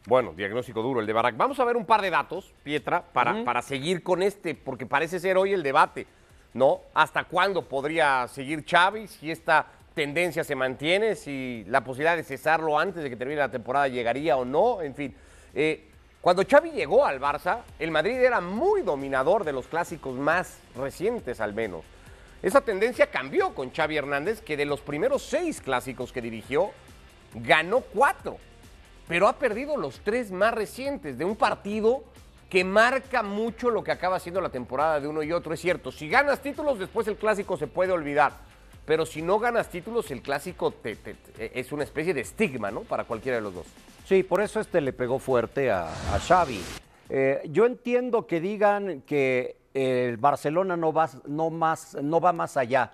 Bueno, 0.07 0.33
diagnóstico 0.37 0.81
duro 0.83 0.99
el 0.99 1.07
de 1.07 1.13
Barack. 1.13 1.35
Vamos 1.35 1.59
a 1.59 1.65
ver 1.65 1.75
un 1.75 1.85
par 1.85 2.01
de 2.01 2.11
datos, 2.11 2.51
Pietra, 2.63 3.03
para, 3.11 3.43
para 3.43 3.61
seguir 3.63 4.03
con 4.03 4.21
este, 4.21 4.53
porque 4.53 4.85
parece 4.85 5.19
ser 5.19 5.35
hoy 5.37 5.51
el 5.53 5.63
debate, 5.63 6.05
¿no? 6.55 6.81
¿Hasta 6.93 7.25
cuándo 7.25 7.63
podría 7.63 8.27
seguir 8.29 8.65
Xavi? 8.65 9.07
Si 9.07 9.29
esta 9.29 9.67
tendencia 9.93 10.43
se 10.43 10.55
mantiene, 10.55 11.15
si 11.15 11.65
la 11.67 11.83
posibilidad 11.83 12.15
de 12.15 12.23
cesarlo 12.23 12.79
antes 12.79 13.03
de 13.03 13.09
que 13.09 13.17
termine 13.17 13.39
la 13.41 13.51
temporada 13.51 13.89
llegaría 13.89 14.37
o 14.37 14.45
no, 14.45 14.81
en 14.81 14.95
fin. 14.95 15.15
Eh, 15.53 15.89
cuando 16.21 16.43
Xavi 16.49 16.71
llegó 16.71 17.05
al 17.05 17.19
Barça, 17.19 17.59
el 17.77 17.91
Madrid 17.91 18.15
era 18.19 18.39
muy 18.39 18.81
dominador 18.83 19.43
de 19.43 19.51
los 19.51 19.67
clásicos 19.67 20.15
más 20.15 20.59
recientes 20.75 21.41
al 21.41 21.53
menos. 21.53 21.83
Esa 22.41 22.61
tendencia 22.61 23.11
cambió 23.11 23.53
con 23.53 23.71
Xavi 23.71 23.97
Hernández, 23.97 24.41
que 24.41 24.55
de 24.55 24.65
los 24.65 24.79
primeros 24.79 25.23
seis 25.23 25.59
clásicos 25.59 26.13
que 26.13 26.21
dirigió, 26.21 26.71
ganó 27.33 27.81
cuatro, 27.81 28.37
pero 29.09 29.27
ha 29.27 29.33
perdido 29.33 29.75
los 29.75 29.99
tres 29.99 30.31
más 30.31 30.53
recientes 30.53 31.17
de 31.17 31.25
un 31.25 31.35
partido 31.35 32.05
que 32.55 32.63
marca 32.63 33.21
mucho 33.21 33.69
lo 33.69 33.83
que 33.83 33.91
acaba 33.91 34.17
siendo 34.17 34.39
la 34.39 34.47
temporada 34.47 35.01
de 35.01 35.09
uno 35.09 35.21
y 35.21 35.33
otro. 35.33 35.53
Es 35.53 35.59
cierto, 35.59 35.91
si 35.91 36.07
ganas 36.07 36.39
títulos, 36.41 36.79
después 36.79 37.05
el 37.09 37.17
clásico 37.17 37.57
se 37.57 37.67
puede 37.67 37.91
olvidar. 37.91 38.31
Pero 38.85 39.05
si 39.05 39.21
no 39.21 39.39
ganas 39.39 39.67
títulos, 39.67 40.09
el 40.09 40.21
clásico 40.21 40.71
te- 40.71 40.95
es 41.37 41.73
una 41.73 41.83
especie 41.83 42.13
de 42.13 42.21
estigma, 42.21 42.71
¿no? 42.71 42.83
Para 42.83 43.03
cualquiera 43.03 43.39
de 43.39 43.41
los 43.43 43.55
dos. 43.55 43.65
Sí, 44.05 44.23
por 44.23 44.39
eso 44.39 44.61
este 44.61 44.79
le 44.79 44.93
pegó 44.93 45.19
fuerte 45.19 45.69
a, 45.69 45.89
Xavi. 46.25 46.61
Eh, 47.09 47.41
yo 47.49 47.65
entiendo 47.65 48.25
que 48.25 48.39
digan 48.39 49.01
que 49.01 49.57
el 49.73 50.15
Barcelona 50.15 50.77
no 50.77 50.93
va, 50.93 51.09
no, 51.27 51.49
más, 51.49 51.95
no 52.01 52.21
va 52.21 52.31
más 52.31 52.55
allá, 52.55 52.89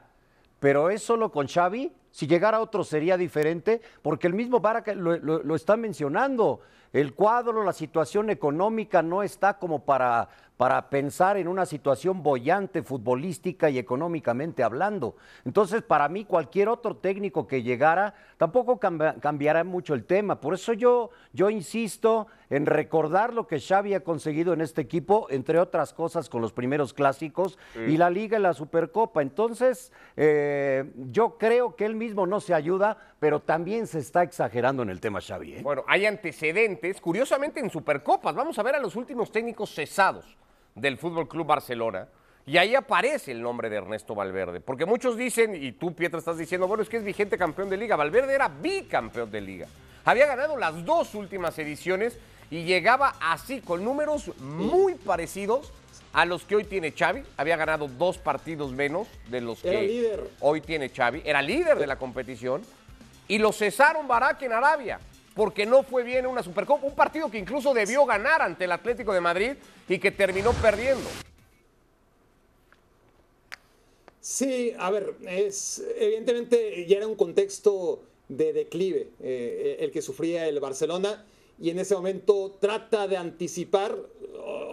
pero 0.60 0.90
es 0.90 1.04
solo 1.04 1.32
con 1.32 1.48
Xavi. 1.48 1.92
Si 2.10 2.26
llegara 2.26 2.62
otro 2.62 2.84
sería 2.84 3.16
diferente, 3.16 3.80
porque 4.02 4.26
el 4.26 4.34
mismo 4.34 4.60
Barca 4.60 4.96
lo 4.96 5.56
está 5.56 5.78
mencionando. 5.78 6.62
El 6.94 7.14
cuadro, 7.14 7.64
la 7.64 7.74
situación 7.74 8.30
económica 8.30 9.02
no 9.02 9.24
está 9.24 9.58
como 9.60 9.86
para, 9.86 10.28
para 10.58 10.90
pensar 10.90 11.38
en 11.38 11.48
una 11.48 11.66
situación 11.66 12.22
bollante 12.22 12.84
futbolística 12.84 13.70
y 13.70 13.78
económicamente 13.80 14.62
hablando. 14.62 15.16
Entonces, 15.46 15.84
para 15.84 16.10
mí, 16.10 16.26
cualquier 16.26 16.68
otro 16.68 16.98
técnico 16.98 17.48
que 17.48 17.64
llegara 17.64 18.14
tampoco 18.38 18.78
cambia- 18.78 19.16
cambiará 19.22 19.64
mucho 19.64 19.94
el 19.94 20.04
tema. 20.04 20.42
Por 20.42 20.54
eso 20.54 20.74
yo, 20.74 21.12
yo 21.32 21.50
insisto 21.50 22.28
en 22.50 22.66
recordar 22.66 23.34
lo 23.34 23.48
que 23.48 23.62
Xavi 23.62 23.94
ha 23.94 24.04
conseguido 24.04 24.52
en 24.52 24.60
este 24.60 24.82
equipo, 24.82 25.28
entre 25.30 25.60
otras 25.60 25.94
cosas 25.94 26.28
con 26.28 26.42
los 26.42 26.52
primeros 26.52 26.94
clásicos 26.94 27.58
y 27.88 27.96
la 27.96 28.10
Liga 28.10 28.38
y 28.38 28.42
la 28.42 28.54
Supercopa. 28.54 29.22
Entonces, 29.22 29.94
eh, 30.18 30.92
yo 31.10 31.38
creo 31.38 31.78
que 31.78 31.86
él 31.86 31.96
mismo 31.96 32.28
no 32.28 32.42
se 32.42 32.54
ayuda, 32.54 32.98
pero 33.22 33.40
también 33.40 33.86
se 33.86 34.00
está 34.00 34.24
exagerando 34.24 34.82
en 34.82 34.90
el 34.90 35.00
tema 35.00 35.22
Xavi. 35.22 35.54
¿eh? 35.54 35.60
Bueno, 35.62 35.84
hay 35.88 36.08
antecedentes, 36.08 37.00
curiosamente 37.00 37.60
en 37.60 37.70
Supercopas. 37.70 38.34
Vamos 38.34 38.58
a 38.58 38.64
ver 38.64 38.74
a 38.74 38.80
los 38.80 38.96
últimos 38.96 39.32
técnicos 39.32 39.76
cesados 39.76 40.26
del 40.74 40.98
Fútbol 40.98 41.28
Club 41.28 41.46
Barcelona. 41.46 42.08
Y 42.48 42.58
ahí 42.58 42.74
aparece 42.74 43.32
el 43.32 43.40
nombre 43.44 43.70
de 43.70 43.76
Ernesto 43.76 44.16
Valverde. 44.16 44.60
Porque 44.60 44.88
muchos 44.88 45.18
dicen, 45.18 45.54
y 45.54 45.74
tú, 45.74 45.94
Pietra, 45.94 46.18
estás 46.18 46.40
diciendo, 46.40 46.68
bueno, 46.68 46.82
es 46.82 46.90
que 46.90 46.98
es 46.98 47.04
vigente 47.04 47.38
campeón 47.38 47.70
de 47.70 47.78
liga. 47.78 47.96
Valverde 47.96 48.34
era 48.34 48.48
bicampeón 48.48 49.30
de 49.30 49.42
liga. 49.42 49.68
Había 50.04 50.26
ganado 50.26 50.58
las 50.58 50.84
dos 50.84 51.14
últimas 51.14 51.60
ediciones 51.60 52.18
y 52.50 52.64
llegaba 52.64 53.14
así, 53.22 53.62
con 53.62 53.86
números 53.86 54.36
muy 54.40 54.96
parecidos 54.96 55.72
a 56.12 56.26
los 56.26 56.44
que 56.44 56.56
hoy 56.56 56.64
tiene 56.64 56.92
Xavi. 56.92 57.22
Había 57.38 57.56
ganado 57.56 57.88
dos 57.88 58.18
partidos 58.18 58.72
menos 58.72 59.08
de 59.30 59.42
los 59.42 59.64
Era 59.64 59.80
que 59.80 59.88
líder. 59.88 60.30
hoy 60.40 60.62
tiene 60.62 60.90
Xavi. 60.90 61.22
Era 61.24 61.44
líder 61.44 61.78
de 61.78 61.86
la 61.86 62.00
competición 62.00 62.64
y 63.32 63.38
lo 63.38 63.54
cesaron 63.54 64.10
Barak 64.10 64.42
en 64.42 64.52
Arabia 64.52 65.00
porque 65.34 65.66
no 65.66 65.84
fue 65.84 66.04
bien 66.04 66.26
en 66.26 66.32
una 66.32 66.44
Supercopa, 66.44 66.86
un 66.86 66.94
partido 66.94 67.32
que 67.32 67.38
incluso 67.38 67.74
debió 67.74 68.06
ganar 68.06 68.42
ante 68.42 68.66
el 68.66 68.74
Atlético 68.74 69.14
de 69.14 69.22
Madrid 69.22 69.52
y 69.88 70.00
que 70.00 70.12
terminó 70.12 70.52
perdiendo. 70.52 71.10
Sí, 74.20 74.74
a 74.78 74.92
ver, 74.92 75.16
es 75.26 75.82
evidentemente 75.98 76.86
ya 76.86 76.98
era 76.98 77.08
un 77.08 77.16
contexto 77.16 78.04
de 78.28 78.52
declive 78.52 79.12
eh, 79.22 79.78
el 79.80 79.92
que 79.92 80.02
sufría 80.02 80.46
el 80.50 80.60
Barcelona 80.60 81.26
y 81.58 81.70
en 81.70 81.80
ese 81.80 81.96
momento 81.96 82.58
trata 82.60 83.08
de 83.08 83.16
anticipar, 83.16 83.96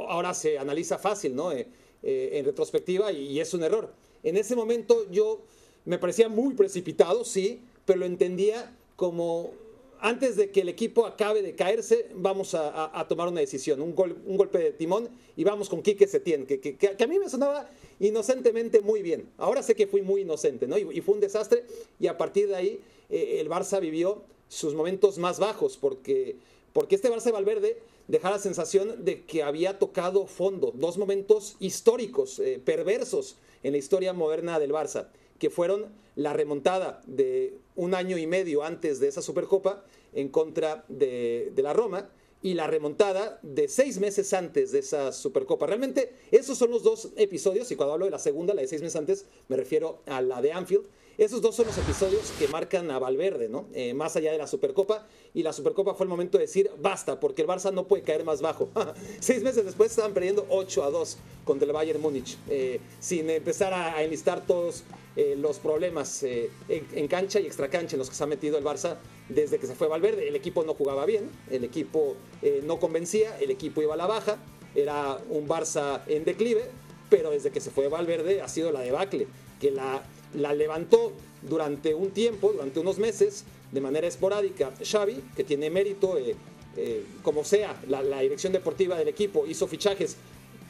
ahora 0.08 0.34
se 0.34 0.58
analiza 0.58 0.98
fácil, 0.98 1.36
¿no? 1.36 1.52
Eh, 1.52 1.68
eh, 2.02 2.30
en 2.32 2.44
retrospectiva 2.44 3.12
y, 3.12 3.34
y 3.34 3.40
es 3.40 3.54
un 3.54 3.62
error. 3.62 3.92
En 4.24 4.36
ese 4.36 4.56
momento 4.56 5.08
yo 5.12 5.42
me 5.84 5.98
parecía 5.98 6.28
muy 6.28 6.54
precipitado, 6.54 7.24
sí, 7.24 7.62
pero 7.88 8.00
lo 8.00 8.06
entendía 8.06 8.70
como 8.96 9.52
antes 10.00 10.36
de 10.36 10.50
que 10.50 10.60
el 10.60 10.68
equipo 10.68 11.06
acabe 11.06 11.40
de 11.42 11.54
caerse, 11.56 12.10
vamos 12.14 12.54
a, 12.54 13.04
tomar 13.08 13.28
una 13.28 13.40
decisión, 13.40 13.80
un, 13.80 13.94
gol- 13.96 14.18
un 14.26 14.36
golpe 14.36 14.58
de 14.58 14.72
timón 14.72 15.08
y 15.36 15.42
vamos 15.42 15.68
con 15.70 15.82
Quique 15.82 16.06
Setién, 16.06 16.46
que, 16.46 16.60
que- 16.60 16.76
que- 16.76 17.02
a 17.02 17.06
mí 17.06 17.18
me 17.18 17.28
sonaba 17.30 17.68
inocentemente 17.98 18.80
muy 18.82 19.02
bien. 19.02 19.28
Ahora 19.38 19.62
sé 19.62 19.74
que 19.74 19.86
fui 19.86 20.02
muy 20.02 20.20
inocente, 20.20 20.66
¿no? 20.68 20.76
Y, 20.78 20.98
y 20.98 21.00
fue 21.00 21.14
un 21.14 21.20
desastre 21.20 21.64
y 21.98 22.06
a 22.08 22.16
partir 22.18 22.46
de 22.48 22.56
ahí 22.56 22.80
eh, 23.10 23.38
el 23.40 23.48
Barça 23.48 23.80
vivió 23.80 24.22
sus 24.48 24.74
momentos 24.74 25.16
más 25.18 25.38
bajos 25.40 25.76
porque, 25.78 26.36
porque 26.74 26.94
este 26.94 27.10
Barça 27.10 27.24
de 27.24 27.32
Valverde 27.32 27.78
dejaba 28.06 28.36
la 28.36 28.42
sensación 28.42 29.04
de 29.04 29.24
que 29.24 29.42
había 29.42 29.78
tocado 29.78 30.26
fondo, 30.26 30.72
dos 30.76 30.96
momentos 30.98 31.56
históricos, 31.58 32.38
eh, 32.38 32.60
perversos 32.64 33.36
en 33.62 33.72
la 33.72 33.78
historia 33.78 34.12
moderna 34.12 34.60
del 34.60 34.72
Barça 34.72 35.08
que 35.38 35.50
fueron 35.50 35.86
la 36.16 36.32
remontada 36.32 37.00
de 37.06 37.58
un 37.76 37.94
año 37.94 38.18
y 38.18 38.26
medio 38.26 38.62
antes 38.64 39.00
de 39.00 39.08
esa 39.08 39.22
Supercopa 39.22 39.84
en 40.12 40.28
contra 40.28 40.84
de, 40.88 41.52
de 41.54 41.62
la 41.62 41.72
Roma 41.72 42.10
y 42.42 42.54
la 42.54 42.66
remontada 42.66 43.40
de 43.42 43.68
seis 43.68 43.98
meses 43.98 44.32
antes 44.32 44.72
de 44.72 44.80
esa 44.80 45.12
Supercopa. 45.12 45.66
Realmente 45.66 46.12
esos 46.30 46.58
son 46.58 46.70
los 46.70 46.82
dos 46.82 47.10
episodios, 47.16 47.70
y 47.70 47.76
cuando 47.76 47.94
hablo 47.94 48.04
de 48.04 48.12
la 48.12 48.18
segunda, 48.18 48.54
la 48.54 48.62
de 48.62 48.68
seis 48.68 48.82
meses 48.82 48.96
antes, 48.96 49.26
me 49.48 49.56
refiero 49.56 50.02
a 50.06 50.20
la 50.22 50.40
de 50.40 50.52
Anfield. 50.52 50.86
Esos 51.18 51.42
dos 51.42 51.56
son 51.56 51.66
los 51.66 51.76
episodios 51.76 52.32
que 52.38 52.46
marcan 52.46 52.92
a 52.92 53.00
Valverde, 53.00 53.48
¿no? 53.48 53.66
Eh, 53.74 53.92
más 53.92 54.14
allá 54.14 54.30
de 54.30 54.38
la 54.38 54.46
Supercopa. 54.46 55.08
Y 55.34 55.42
la 55.42 55.52
Supercopa 55.52 55.94
fue 55.94 56.04
el 56.04 56.10
momento 56.10 56.38
de 56.38 56.44
decir 56.44 56.70
basta, 56.78 57.18
porque 57.18 57.42
el 57.42 57.48
Barça 57.48 57.72
no 57.72 57.88
puede 57.88 58.04
caer 58.04 58.22
más 58.22 58.40
bajo. 58.40 58.68
Seis 59.18 59.42
meses 59.42 59.64
después 59.64 59.90
estaban 59.90 60.14
perdiendo 60.14 60.46
8 60.48 60.84
a 60.84 60.90
2 60.90 61.18
contra 61.44 61.66
el 61.66 61.72
Bayern 61.72 62.00
Múnich, 62.00 62.38
eh, 62.48 62.78
sin 63.00 63.28
empezar 63.30 63.74
a, 63.74 64.00
enlistar 64.04 64.46
todos 64.46 64.84
eh, 65.16 65.34
los 65.36 65.58
problemas 65.58 66.22
en, 66.22 66.50
en 66.68 67.08
cancha 67.08 67.40
y 67.40 67.46
extracancha 67.46 67.96
en 67.96 67.98
los 67.98 68.10
que 68.10 68.14
se 68.14 68.22
ha 68.22 68.28
metido 68.28 68.56
el 68.56 68.62
Barça 68.62 68.98
desde 69.28 69.58
que 69.58 69.66
se 69.66 69.74
fue 69.74 69.88
Valverde. 69.88 70.28
El 70.28 70.36
equipo 70.36 70.62
no 70.62 70.74
jugaba 70.74 71.04
bien, 71.04 71.28
el 71.50 71.64
equipo 71.64 72.14
no 72.62 72.78
convencía, 72.78 73.36
el 73.40 73.50
equipo 73.50 73.82
iba 73.82 73.94
a 73.94 73.96
la 73.96 74.06
baja, 74.06 74.38
era 74.76 75.18
un 75.30 75.48
Barça 75.48 76.02
en 76.06 76.24
declive, 76.24 76.62
pero 77.10 77.30
desde 77.30 77.50
que 77.50 77.60
se 77.60 77.72
fue 77.72 77.88
Valverde 77.88 78.40
ha 78.40 78.46
sido 78.46 78.70
la 78.70 78.80
debacle, 78.82 79.26
que 79.58 79.72
la, 79.72 80.04
la 80.34 80.54
levantó 80.54 81.12
durante 81.42 81.94
un 81.94 82.10
tiempo, 82.10 82.52
durante 82.52 82.80
unos 82.80 82.98
meses, 82.98 83.44
de 83.72 83.80
manera 83.80 84.06
esporádica. 84.06 84.72
Xavi, 84.82 85.22
que 85.36 85.44
tiene 85.44 85.70
mérito, 85.70 86.18
eh, 86.18 86.34
eh, 86.76 87.04
como 87.22 87.44
sea, 87.44 87.80
la, 87.88 88.20
dirección 88.20 88.52
deportiva 88.52 88.96
del 88.96 89.08
equipo 89.08 89.46
hizo 89.46 89.66
fichajes 89.66 90.16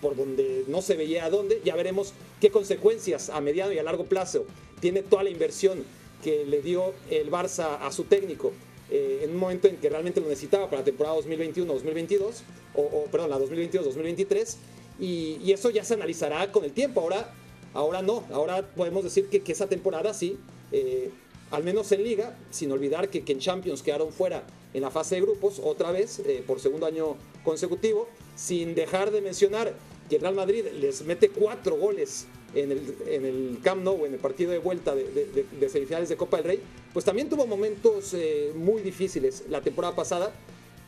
por 0.00 0.16
donde 0.16 0.64
no 0.68 0.80
se 0.80 0.96
veía 0.96 1.24
a 1.24 1.30
dónde, 1.30 1.60
ya 1.64 1.74
veremos 1.74 2.12
qué 2.40 2.50
consecuencias 2.50 3.30
a 3.30 3.40
mediano 3.40 3.72
y 3.72 3.78
a 3.78 3.82
largo 3.82 4.04
plazo 4.04 4.46
tiene 4.80 5.02
toda 5.02 5.24
la 5.24 5.30
inversión 5.30 5.82
que 6.22 6.44
le 6.46 6.62
dio 6.62 6.94
el 7.10 7.30
Barça 7.30 7.78
a 7.80 7.90
su 7.90 8.04
técnico 8.04 8.52
eh, 8.90 9.20
en 9.24 9.30
un 9.30 9.36
momento 9.36 9.68
en 9.68 9.76
que 9.76 9.90
realmente 9.90 10.20
lo 10.20 10.28
necesitaba 10.28 10.66
para 10.66 10.80
la 10.80 10.84
temporada 10.84 11.16
2021-2022, 11.16 12.42
o, 12.74 13.04
perdón, 13.10 13.30
la 13.30 13.38
2022-2023, 13.38 14.56
y, 15.00 15.38
y 15.42 15.52
eso 15.52 15.70
ya 15.70 15.84
se 15.84 15.94
analizará 15.94 16.50
con 16.52 16.64
el 16.64 16.72
tiempo. 16.72 17.00
Ahora, 17.00 17.34
ahora 17.78 18.02
no, 18.02 18.24
ahora 18.32 18.62
podemos 18.76 19.04
decir 19.04 19.28
que, 19.28 19.52
esa 19.52 19.68
temporada 19.68 20.12
sí, 20.12 20.36
eh, 20.72 21.10
al 21.50 21.62
menos 21.64 21.90
en 21.92 22.02
liga, 22.02 22.36
sin 22.50 22.72
olvidar 22.72 23.08
que, 23.08 23.22
en 23.32 23.38
Champions 23.38 23.82
quedaron 23.82 24.12
fuera 24.12 24.42
en 24.74 24.82
la 24.82 24.90
fase 24.90 25.14
de 25.14 25.20
grupos 25.22 25.60
otra 25.62 25.92
vez 25.92 26.18
eh, 26.18 26.42
por 26.46 26.58
segundo 26.60 26.86
año 26.86 27.16
consecutivo, 27.44 28.08
sin 28.36 28.74
dejar 28.74 29.10
de 29.10 29.20
mencionar 29.20 29.74
que 30.10 30.16
el 30.16 30.22
Real 30.22 30.34
Madrid 30.34 30.64
les 30.80 31.02
mete 31.04 31.28
cuatro 31.28 31.76
goles 31.76 32.26
en 32.54 32.72
el, 32.72 32.96
en 33.06 33.24
el 33.24 33.58
Camp 33.62 33.82
Nou, 33.84 34.04
en 34.06 34.12
el 34.14 34.18
partido 34.18 34.50
de 34.50 34.58
vuelta 34.58 34.94
de- 34.94 35.46
de 35.60 35.68
semifinales 35.68 36.08
de 36.08 36.16
Copa 36.16 36.38
del 36.38 36.46
Rey, 36.46 36.60
pues 36.92 37.04
también 37.04 37.28
tuvo 37.28 37.46
momentos 37.46 38.12
eh, 38.14 38.52
muy 38.56 38.82
difíciles 38.82 39.44
la 39.48 39.60
temporada 39.60 39.94
pasada 39.94 40.32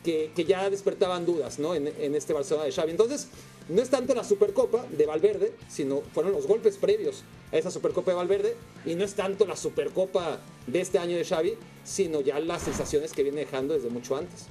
que, 0.03 0.31
que 0.35 0.43
ya 0.45 0.69
despertaban 0.69 1.25
dudas 1.25 1.59
¿no? 1.59 1.75
en, 1.75 1.87
en 1.87 2.15
este 2.15 2.33
Barcelona 2.33 2.65
de 2.65 2.71
Xavi. 2.71 2.91
Entonces, 2.91 3.27
no 3.69 3.81
es 3.81 3.89
tanto 3.89 4.13
la 4.13 4.23
Supercopa 4.23 4.85
de 4.89 5.05
Valverde, 5.05 5.53
sino 5.67 6.01
fueron 6.13 6.33
los 6.33 6.47
golpes 6.47 6.77
previos 6.77 7.23
a 7.51 7.57
esa 7.57 7.71
Supercopa 7.71 8.11
de 8.11 8.17
Valverde, 8.17 8.55
y 8.85 8.95
no 8.95 9.03
es 9.03 9.15
tanto 9.15 9.45
la 9.45 9.55
Supercopa 9.55 10.39
de 10.67 10.81
este 10.81 10.99
año 10.99 11.17
de 11.17 11.25
Xavi, 11.25 11.53
sino 11.83 12.21
ya 12.21 12.39
las 12.39 12.63
sensaciones 12.63 13.13
que 13.13 13.23
viene 13.23 13.41
dejando 13.41 13.73
desde 13.73 13.89
mucho 13.89 14.15
antes. 14.15 14.47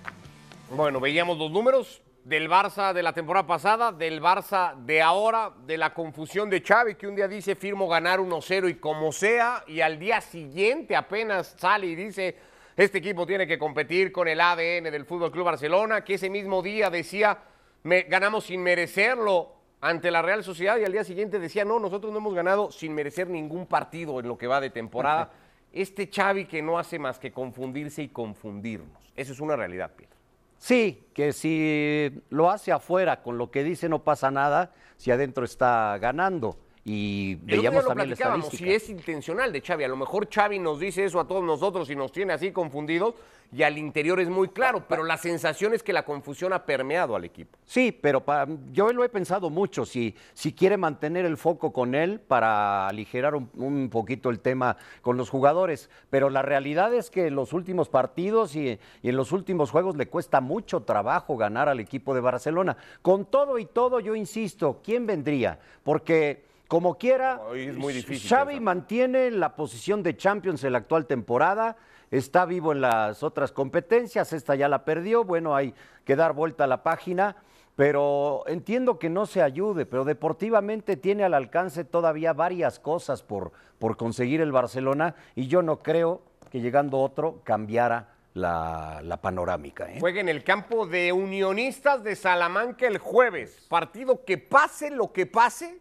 Bueno, 0.70 1.00
veíamos 1.00 1.38
los 1.38 1.50
números 1.50 2.02
del 2.24 2.48
Barça 2.48 2.92
de 2.92 3.02
la 3.02 3.12
temporada 3.12 3.46
pasada, 3.46 3.92
del 3.92 4.20
Barça 4.20 4.74
de 4.76 5.00
ahora, 5.00 5.52
de 5.66 5.78
la 5.78 5.94
confusión 5.94 6.50
de 6.50 6.60
Xavi, 6.60 6.94
que 6.94 7.06
un 7.06 7.16
día 7.16 7.26
dice 7.26 7.56
firmo 7.56 7.88
ganar 7.88 8.20
1-0 8.20 8.70
y 8.70 8.74
como 8.74 9.10
sea, 9.12 9.64
y 9.66 9.80
al 9.80 9.98
día 9.98 10.20
siguiente 10.20 10.94
apenas 10.94 11.54
sale 11.58 11.86
y 11.86 11.94
dice 11.94 12.36
este 12.76 12.98
equipo 12.98 13.26
tiene 13.26 13.46
que 13.46 13.58
competir 13.58 14.12
con 14.12 14.28
el 14.28 14.40
ADN 14.40 14.84
del 14.84 15.04
Fútbol 15.04 15.30
Club 15.30 15.44
Barcelona, 15.44 16.04
que 16.04 16.14
ese 16.14 16.30
mismo 16.30 16.62
día 16.62 16.88
decía 16.88 17.38
"Me- 17.82 18.02
ganamos 18.02 18.44
sin 18.44 18.62
merecerlo 18.62 19.52
ante 19.80 20.10
la 20.10 20.22
Real 20.22 20.44
Sociedad 20.44 20.76
y 20.78 20.84
al 20.84 20.92
día 20.92 21.04
siguiente 21.04 21.38
decía 21.38 21.64
no, 21.64 21.78
nosotros 21.78 22.12
no 22.12 22.18
hemos 22.18 22.34
ganado 22.34 22.70
sin 22.70 22.94
merecer 22.94 23.28
ningún 23.28 23.66
partido 23.66 24.20
en 24.20 24.28
lo 24.28 24.36
que 24.36 24.46
va 24.46 24.60
de 24.60 24.70
temporada. 24.70 25.30
Este 25.72 26.10
Xavi 26.12 26.46
que 26.46 26.62
no 26.62 26.78
hace 26.78 26.98
más 26.98 27.18
que 27.18 27.32
confundirse 27.32 28.02
y 28.02 28.08
confundirnos. 28.08 29.12
Eso 29.16 29.32
es 29.32 29.40
una 29.40 29.56
realidad, 29.56 29.92
Pietro. 29.96 30.18
Sí, 30.58 31.04
que 31.14 31.32
si 31.32 32.22
lo 32.28 32.50
hace 32.50 32.72
afuera 32.72 33.22
con 33.22 33.38
lo 33.38 33.50
que 33.50 33.64
dice 33.64 33.88
no 33.88 34.02
pasa 34.04 34.30
nada, 34.30 34.72
si 34.96 35.10
adentro 35.10 35.44
está 35.44 35.96
ganando. 35.98 36.58
Y 36.92 37.34
veíamos 37.36 37.82
lo 37.84 37.88
también 37.90 38.10
la 38.10 38.16
platicábamos, 38.16 38.48
si 38.48 38.72
es 38.72 38.88
intencional 38.90 39.52
de 39.52 39.60
Xavi. 39.60 39.84
A 39.84 39.88
lo 39.88 39.96
mejor 39.96 40.28
Xavi 40.28 40.58
nos 40.58 40.80
dice 40.80 41.04
eso 41.04 41.20
a 41.20 41.28
todos 41.28 41.44
nosotros 41.44 41.88
y 41.90 41.94
nos 41.94 42.10
tiene 42.10 42.32
así 42.32 42.50
confundidos 42.50 43.14
y 43.52 43.64
al 43.64 43.78
interior 43.78 44.20
es 44.20 44.28
muy 44.28 44.48
claro, 44.48 44.84
pero 44.88 45.02
la 45.04 45.16
sensación 45.16 45.74
es 45.74 45.82
que 45.82 45.92
la 45.92 46.04
confusión 46.04 46.52
ha 46.52 46.64
permeado 46.64 47.16
al 47.16 47.24
equipo. 47.24 47.58
Sí, 47.66 47.90
pero 47.92 48.20
para- 48.24 48.46
yo 48.72 48.92
lo 48.92 49.02
he 49.04 49.08
pensado 49.08 49.50
mucho, 49.50 49.84
si, 49.84 50.14
si 50.34 50.52
quiere 50.52 50.76
mantener 50.76 51.24
el 51.24 51.36
foco 51.36 51.72
con 51.72 51.94
él 51.96 52.20
para 52.20 52.86
aligerar 52.88 53.34
un, 53.34 53.50
un 53.56 53.88
poquito 53.90 54.30
el 54.30 54.38
tema 54.40 54.76
con 55.02 55.16
los 55.16 55.30
jugadores, 55.30 55.90
pero 56.10 56.30
la 56.30 56.42
realidad 56.42 56.94
es 56.94 57.10
que 57.10 57.26
en 57.26 57.34
los 57.34 57.52
últimos 57.52 57.88
partidos 57.88 58.54
y, 58.56 58.78
y 59.02 59.08
en 59.08 59.16
los 59.16 59.32
últimos 59.32 59.70
juegos 59.72 59.96
le 59.96 60.06
cuesta 60.06 60.40
mucho 60.40 60.82
trabajo 60.82 61.36
ganar 61.36 61.68
al 61.68 61.80
equipo 61.80 62.14
de 62.14 62.20
Barcelona. 62.20 62.76
Con 63.02 63.24
todo 63.26 63.58
y 63.58 63.64
todo, 63.66 63.98
yo 64.00 64.14
insisto, 64.14 64.80
¿quién 64.84 65.06
vendría? 65.06 65.58
Porque 65.82 66.49
como 66.70 66.98
quiera, 66.98 67.40
Hoy 67.48 67.64
es 67.64 67.76
muy 67.76 67.92
difícil 67.92 68.28
Xavi 68.28 68.60
mantiene 68.60 69.32
la 69.32 69.56
posición 69.56 70.04
de 70.04 70.16
Champions 70.16 70.62
en 70.62 70.70
la 70.70 70.78
actual 70.78 71.04
temporada, 71.08 71.76
está 72.12 72.44
vivo 72.44 72.70
en 72.70 72.80
las 72.80 73.24
otras 73.24 73.50
competencias, 73.50 74.32
esta 74.32 74.54
ya 74.54 74.68
la 74.68 74.84
perdió, 74.84 75.24
bueno, 75.24 75.56
hay 75.56 75.74
que 76.04 76.14
dar 76.14 76.32
vuelta 76.32 76.62
a 76.62 76.66
la 76.68 76.84
página, 76.84 77.34
pero 77.74 78.44
entiendo 78.46 79.00
que 79.00 79.10
no 79.10 79.26
se 79.26 79.42
ayude, 79.42 79.84
pero 79.84 80.04
deportivamente 80.04 80.96
tiene 80.96 81.24
al 81.24 81.34
alcance 81.34 81.82
todavía 81.82 82.34
varias 82.34 82.78
cosas 82.78 83.24
por, 83.24 83.50
por 83.80 83.96
conseguir 83.96 84.40
el 84.40 84.52
Barcelona 84.52 85.16
y 85.34 85.48
yo 85.48 85.62
no 85.62 85.80
creo 85.80 86.22
que 86.52 86.60
llegando 86.60 87.00
otro 87.00 87.40
cambiara 87.42 88.14
la, 88.34 89.00
la 89.02 89.20
panorámica. 89.20 89.90
¿eh? 89.90 89.96
Juega 89.98 90.20
en 90.20 90.28
el 90.28 90.44
campo 90.44 90.86
de 90.86 91.12
Unionistas 91.12 92.04
de 92.04 92.14
Salamanca 92.14 92.86
el 92.86 92.98
jueves. 92.98 93.66
Partido 93.68 94.24
que 94.24 94.38
pase 94.38 94.92
lo 94.92 95.12
que 95.12 95.26
pase, 95.26 95.80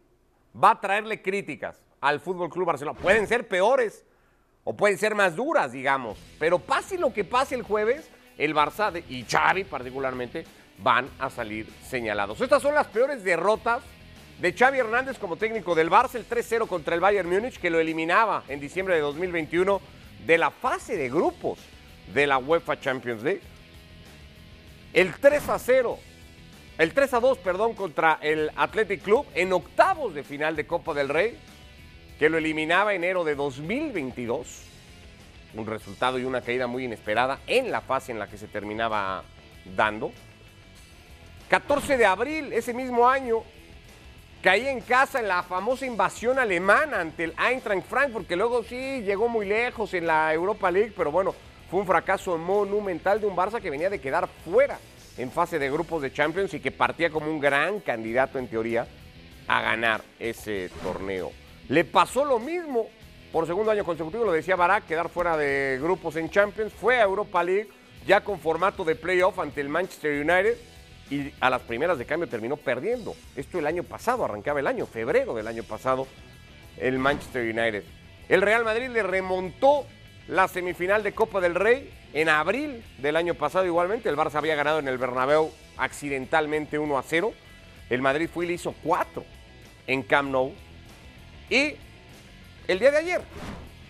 va 0.56 0.72
a 0.72 0.82
traerle 0.82 1.22
críticas 1.22 1.82
al 2.02 2.20
Fútbol 2.20 2.50
Club 2.50 2.66
Barcelona. 2.66 3.00
Pueden 3.00 3.28
ser 3.28 3.48
peores 3.48 4.06
o 4.64 4.76
pueden 4.76 4.98
ser 4.98 5.16
más 5.16 5.36
duras, 5.36 5.72
digamos. 5.72 6.18
Pero 6.38 6.60
pase 6.60 6.98
lo 6.98 7.14
que 7.14 7.24
pase 7.24 7.56
el 7.56 7.64
jueves, 7.64 8.10
el 8.38 8.56
Barça 8.56 9.04
y 9.10 9.24
Xavi 9.24 9.64
particularmente 9.64 10.46
van 10.78 11.10
a 11.20 11.30
salir 11.30 11.68
señalados. 11.88 12.40
Estas 12.42 12.62
son 12.62 12.74
las 12.74 12.88
peores 12.88 13.24
derrotas 13.24 13.84
de 14.40 14.54
Xavi 14.54 14.80
Hernández 14.80 15.20
como 15.20 15.36
técnico 15.36 15.76
del 15.76 15.90
Barça, 15.90 16.16
el 16.16 16.28
3-0 16.28 16.68
contra 16.68 16.96
el 16.96 17.02
Bayern 17.02 17.30
Múnich, 17.30 17.60
que 17.60 17.70
lo 17.70 17.80
eliminaba 17.80 18.44
en 18.48 18.60
diciembre 18.60 18.96
de 18.96 19.02
2021 19.02 19.82
de 20.26 20.38
la 20.38 20.52
fase 20.52 20.96
de 20.96 21.10
grupos 21.10 21.60
de 22.14 22.28
la 22.28 22.38
UEFA 22.38 22.80
Champions 22.80 23.24
League. 23.24 23.42
El 24.94 25.14
3 25.14 25.50
a 25.50 25.60
0, 25.60 26.00
el 26.80 26.94
3 26.94 27.14
a 27.14 27.20
2, 27.20 27.40
perdón, 27.40 27.74
contra 27.74 28.20
el 28.22 28.52
Athletic 28.56 29.02
Club 29.02 29.26
en 29.36 29.52
octavos 29.52 30.14
de 30.14 30.24
final 30.24 30.56
de 30.56 30.66
Copa 30.66 30.94
del 30.94 31.10
Rey, 31.10 31.38
que 32.18 32.30
lo 32.30 32.38
eliminaba 32.38 32.94
enero 32.94 33.26
de 33.26 33.36
2022. 33.36 34.62
Un 35.56 35.66
resultado 35.68 36.18
y 36.18 36.24
una 36.24 36.40
caída 36.40 36.68
muy 36.68 36.86
inesperada 36.86 37.40
en 37.48 37.70
la 37.70 37.82
fase 37.82 38.14
en 38.14 38.20
la 38.20 38.28
que 38.28 38.38
se 38.38 38.48
terminaba 38.48 39.26
dando. 39.76 40.14
14 41.50 41.98
de 41.98 42.06
abril, 42.06 42.54
ese 42.54 42.74
mismo 42.74 43.10
año, 43.10 43.44
caía 44.42 44.72
en 44.72 44.80
casa 44.80 45.20
en 45.20 45.28
la 45.28 45.44
famosa 45.44 45.86
invasión 45.86 46.40
alemana 46.40 47.02
ante 47.02 47.26
el 47.26 47.34
Eintracht 47.38 47.90
Frankfurt, 47.90 48.26
que 48.26 48.38
luego 48.38 48.64
sí 48.64 49.02
llegó 49.02 49.28
muy 49.28 49.46
lejos 49.46 49.94
en 49.94 50.08
la 50.08 50.34
Europa 50.34 50.72
League, 50.72 50.94
pero 50.96 51.12
bueno, 51.12 51.36
fue 51.70 51.82
un 51.82 51.86
fracaso 51.86 52.38
monumental 52.38 53.20
de 53.20 53.28
un 53.28 53.36
Barça 53.36 53.60
que 53.60 53.70
venía 53.70 53.90
de 53.90 54.00
quedar 54.00 54.30
fuera 54.46 54.80
en 55.20 55.32
fase 55.32 55.60
de 55.60 55.70
grupos 55.70 56.02
de 56.02 56.14
Champions 56.14 56.54
y 56.54 56.62
que 56.62 56.72
partía 56.72 57.10
como 57.10 57.30
un 57.30 57.42
gran 57.42 57.82
candidato 57.82 58.40
en 58.40 58.48
teoría 58.48 58.88
a 59.48 59.62
ganar 59.62 60.02
ese 60.18 60.70
torneo. 60.82 61.32
Le 61.68 61.84
pasó 61.84 62.24
lo 62.24 62.40
mismo 62.40 62.88
por 63.32 63.46
segundo 63.46 63.70
año 63.70 63.84
consecutivo, 63.84 64.24
lo 64.24 64.32
decía 64.32 64.56
Barak, 64.56 64.88
quedar 64.88 65.10
fuera 65.10 65.36
de 65.36 65.78
grupos 65.82 66.16
en 66.16 66.30
Champions, 66.30 66.74
fue 66.74 67.00
a 67.00 67.04
Europa 67.04 67.44
League 67.44 67.70
ya 68.08 68.24
con 68.24 68.40
formato 68.40 68.86
de 68.86 68.96
playoff 68.96 69.38
ante 69.40 69.60
el 69.60 69.68
Manchester 69.68 70.14
United 70.14 70.58
y 71.12 71.34
a 71.42 71.50
las 71.50 71.62
primeras 71.64 71.98
de 71.98 72.06
cambio 72.06 72.30
terminó 72.30 72.56
perdiendo. 72.56 73.14
Esto 73.36 73.60
el 73.60 73.68
año 73.68 73.84
pasado, 73.84 74.24
arrancaba 74.24 74.62
el 74.62 74.68
año, 74.68 74.86
febrero 74.86 75.36
del 75.36 75.48
año 75.48 75.64
pasado, 75.64 76.08
el 76.78 76.98
Manchester 76.98 77.44
United. 77.44 77.84
El 78.30 78.42
Real 78.42 78.64
Madrid 78.64 78.88
le 78.88 79.04
remontó 79.04 79.86
la 80.28 80.48
semifinal 80.48 81.04
de 81.04 81.12
Copa 81.12 81.42
del 81.42 81.56
Rey 81.56 81.92
en 82.14 82.30
abril 82.30 82.84
del 82.98 83.16
año 83.16 83.36
pasado 83.36 83.66
igualmente. 83.66 84.10
El 84.10 84.18
Barça 84.18 84.36
había 84.36 84.56
ganado 84.56 84.80
en 84.80 84.88
el 84.88 84.98
Bernabéu 84.98 85.52
accidentalmente 85.78 86.80
1 86.80 86.98
a 86.98 87.04
0. 87.04 87.34
El 87.90 88.02
Madrid 88.02 88.30
fue 88.32 88.46
y 88.46 88.48
le 88.50 88.54
hizo 88.56 88.74
4 88.84 89.24
en 89.88 90.04
Camp 90.04 90.30
Nou. 90.32 90.54
Y 91.50 91.76
el 92.68 92.80
día 92.80 92.92
de 92.92 92.98
ayer, 92.98 93.22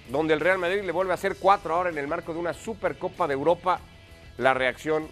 donde 0.09 0.33
el 0.33 0.39
Real 0.39 0.57
Madrid 0.57 0.83
le 0.83 0.91
vuelve 0.91 1.11
a 1.11 1.15
hacer 1.15 1.35
4 1.37 1.73
ahora 1.73 1.89
en 1.89 1.97
el 1.97 2.07
marco 2.07 2.33
de 2.33 2.39
una 2.39 2.53
Supercopa 2.53 3.27
de 3.27 3.33
Europa, 3.33 3.79
la 4.37 4.53
reacción 4.53 5.07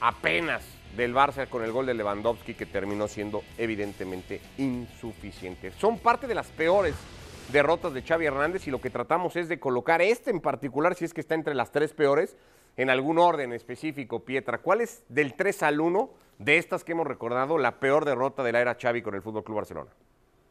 apenas 0.00 0.62
del 0.96 1.14
Barça 1.14 1.48
con 1.48 1.62
el 1.62 1.72
gol 1.72 1.86
de 1.86 1.94
Lewandowski 1.94 2.54
que 2.54 2.66
terminó 2.66 3.08
siendo 3.08 3.42
evidentemente 3.56 4.40
insuficiente. 4.58 5.72
Son 5.78 5.98
parte 5.98 6.26
de 6.26 6.34
las 6.34 6.48
peores 6.48 6.94
derrotas 7.50 7.92
de 7.94 8.02
Xavi 8.02 8.26
Hernández 8.26 8.66
y 8.66 8.70
lo 8.70 8.80
que 8.80 8.90
tratamos 8.90 9.36
es 9.36 9.48
de 9.48 9.58
colocar 9.60 10.00
este 10.02 10.30
en 10.30 10.40
particular, 10.40 10.94
si 10.94 11.04
es 11.04 11.12
que 11.14 11.20
está 11.20 11.34
entre 11.34 11.54
las 11.54 11.70
tres 11.72 11.92
peores, 11.92 12.36
en 12.76 12.88
algún 12.90 13.18
orden 13.18 13.52
específico, 13.52 14.20
Pietra. 14.20 14.58
¿Cuál 14.58 14.80
es 14.80 15.04
del 15.08 15.34
3 15.34 15.62
al 15.64 15.80
1 15.80 16.10
de 16.38 16.56
estas 16.56 16.84
que 16.84 16.92
hemos 16.92 17.06
recordado 17.06 17.58
la 17.58 17.78
peor 17.80 18.04
derrota 18.04 18.42
de 18.42 18.52
la 18.52 18.60
era 18.60 18.76
Xavi 18.80 19.02
con 19.02 19.14
el 19.14 19.22
Fútbol 19.22 19.44
Club 19.44 19.56
Barcelona? 19.56 19.90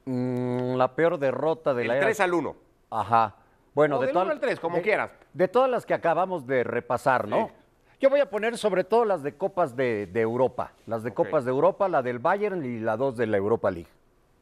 Mm, 0.05 0.75
la 0.75 0.95
peor 0.95 1.17
derrota 1.17 1.73
de 1.73 1.81
El 1.83 1.87
la 1.87 1.97
era- 1.97 2.05
3 2.05 2.19
al 2.19 2.33
1. 2.33 2.55
Ajá. 2.91 3.35
Bueno, 3.73 3.97
O 3.97 3.99
de 4.01 4.07
del 4.07 4.13
todas- 4.13 4.25
uno 4.25 4.33
al 4.33 4.39
tres, 4.41 4.59
como 4.59 4.75
de- 4.77 4.81
quieras. 4.81 5.15
De 5.33 5.47
todas 5.47 5.69
las 5.69 5.85
que 5.85 5.93
acabamos 5.93 6.45
de 6.45 6.63
repasar, 6.63 7.27
¿no? 7.27 7.47
Sí. 7.47 7.53
Yo 8.01 8.09
voy 8.09 8.19
a 8.19 8.29
poner 8.29 8.57
sobre 8.57 8.83
todo 8.83 9.05
las 9.05 9.23
de 9.23 9.35
Copas 9.37 9.75
de, 9.75 10.07
de 10.07 10.21
Europa. 10.21 10.73
Las 10.87 11.03
de. 11.03 11.13
Copas 11.13 11.45
de 11.45 11.51
Europa, 11.51 11.87
la 11.87 12.01
del 12.01 12.19
Bayern 12.19 12.65
y 12.65 12.79
la 12.79 12.97
dos 12.97 13.15
de 13.15 13.27
la 13.27 13.37
Europa 13.37 13.69
League. 13.71 13.89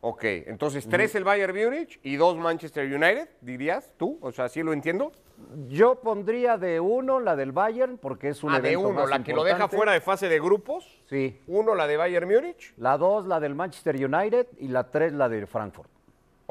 Ok, 0.01 0.23
entonces 0.23 0.87
tres 0.87 1.13
el 1.15 1.25
Bayern 1.25 1.53
Múnich 1.55 1.99
y 2.03 2.15
dos 2.15 2.37
Manchester 2.37 2.85
United, 2.85 3.27
dirías 3.41 3.91
tú, 3.97 4.17
o 4.21 4.31
sea, 4.31 4.47
¿sí 4.47 4.63
lo 4.63 4.71
entiendo? 4.71 5.11
Yo 5.67 5.95
pondría 6.01 6.57
de 6.57 6.79
uno 6.79 7.19
la 7.19 7.35
del 7.35 7.51
Bayern 7.51 7.97
porque 7.97 8.29
es 8.29 8.43
un 8.43 8.51
Ah, 8.51 8.59
de 8.61 8.69
evento 8.71 8.89
uno, 8.89 9.01
más 9.01 9.09
la 9.09 9.23
que 9.23 9.33
lo 9.33 9.43
deja 9.43 9.55
importante. 9.57 9.75
fuera 9.75 9.91
de 9.93 10.01
fase 10.01 10.27
de 10.29 10.39
grupos. 10.39 11.01
Sí. 11.09 11.39
Uno, 11.47 11.75
la 11.75 11.87
de 11.87 11.97
Bayern 11.97 12.27
Múnich. 12.29 12.73
La 12.77 12.97
dos, 12.97 13.25
la 13.25 13.39
del 13.39 13.55
Manchester 13.55 13.95
United 13.95 14.47
y 14.57 14.67
la 14.69 14.89
tres, 14.89 15.11
la 15.13 15.27
del 15.29 15.47
Frankfurt. 15.47 15.89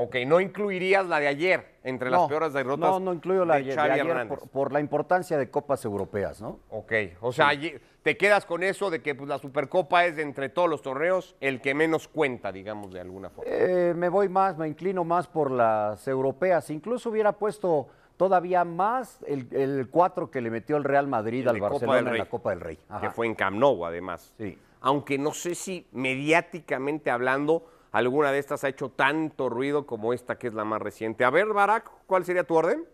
Ok, 0.01 0.15
no 0.29 0.41
incluirías 0.41 1.05
la 1.09 1.19
de 1.19 1.27
ayer 1.27 1.75
entre 1.83 2.09
las 2.09 2.21
No, 2.21 2.29
peores 2.29 2.53
derrotas. 2.53 2.89
No, 2.89 3.01
no 3.01 3.13
incluyo 3.13 3.45
la 3.45 3.57
de 3.57 3.73
ayer 3.77 4.29
por, 4.29 4.49
por 4.49 4.73
la 4.73 4.79
importancia 4.79 5.37
de 5.37 5.51
copas 5.51 5.85
europeas, 5.85 6.41
¿no? 6.41 6.61
Ok, 6.71 6.93
o 7.21 7.33
sea, 7.33 7.49
allí- 7.49 7.75
te 8.05 8.17
quedas 8.17 8.47
con 8.47 8.63
eso 8.63 8.91
de 8.91 9.03
que 9.03 9.17
pues, 9.17 9.29
la 9.29 9.39
Supercopa 9.39 10.05
es 10.07 10.15
de 10.15 10.23
entre 10.23 10.51
todos 10.51 10.71
los 10.71 10.83
torneos 10.83 11.35
el 11.41 11.61
que 11.61 11.75
menos 11.75 12.07
cuenta, 12.07 12.53
digamos, 12.53 12.93
de 12.93 13.01
alguna 13.01 13.29
forma. 13.29 13.51
Eh, 13.53 13.93
me 13.97 14.09
voy 14.09 14.29
más, 14.29 14.57
me 14.57 14.69
inclino 14.69 15.03
más 15.03 15.27
por 15.27 15.51
las 15.51 16.07
europeas. 16.07 16.71
Incluso 16.71 17.11
hubiera 17.11 17.33
puesto 17.33 17.89
todavía 18.17 18.65
más 18.65 19.19
el, 19.27 19.49
el 19.53 19.89
4 19.91 20.31
que 20.31 20.41
le 20.41 20.51
metió 20.51 20.77
el 20.77 20.85
Real 20.85 21.09
Madrid 21.09 21.43
El 21.43 21.49
al 21.49 21.61
Barcelona 21.61 22.11
en 22.13 22.19
la 22.19 22.27
Copa 22.27 22.51
del 22.51 22.61
Rey. 22.61 22.79
Que 23.01 23.11
fue 23.11 23.27
en 23.27 23.35
Camp 23.35 23.57
Nou, 23.59 23.85
además. 23.85 24.33
Sí. 24.39 24.57
Aunque 24.81 25.19
no 25.19 25.35
sé 25.35 25.57
si 25.57 25.89
mediáticamente 25.91 27.11
hablando 27.11 27.65
alguna 27.93 28.33
de 28.33 28.39
estas 28.39 28.65
ha 28.65 28.69
hecho 28.69 28.91
tanto 28.91 29.49
ruido 29.49 29.87
como 29.87 30.13
esta 30.13 30.39
que 30.39 30.49
es 30.49 30.55
la 30.55 30.65
más 30.65 30.81
reciente. 30.83 31.25
A 31.25 31.31
ver, 31.31 31.47
Barak, 31.49 31.91
¿cuál 32.07 32.25
sería 32.25 32.45
tu 32.45 32.55
orden? 32.55 32.85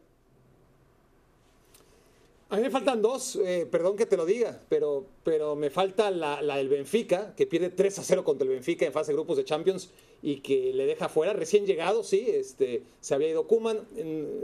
A 2.50 2.56
mí 2.56 2.62
me 2.62 2.70
faltan 2.70 3.02
dos, 3.02 3.36
eh, 3.44 3.66
perdón 3.68 3.96
que 3.96 4.06
te 4.06 4.16
lo 4.16 4.24
diga, 4.26 4.60
pero, 4.68 5.06
pero 5.24 5.56
me 5.56 5.70
falta 5.70 6.10
la, 6.12 6.40
la 6.40 6.56
del 6.58 6.68
Benfica, 6.68 7.34
que 7.34 7.46
pierde 7.46 7.70
3 7.70 7.98
a 7.98 8.02
0 8.04 8.22
contra 8.22 8.44
el 8.46 8.52
Benfica 8.52 8.84
en 8.86 8.92
fase 8.92 9.10
de 9.10 9.16
grupos 9.16 9.38
de 9.38 9.44
Champions 9.44 9.90
y 10.22 10.36
que 10.40 10.72
le 10.72 10.86
deja 10.86 11.08
fuera, 11.08 11.32
recién 11.32 11.66
llegado, 11.66 12.04
sí, 12.04 12.26
este, 12.28 12.84
se 13.00 13.14
había 13.14 13.28
ido 13.30 13.48
Kuman, 13.48 13.80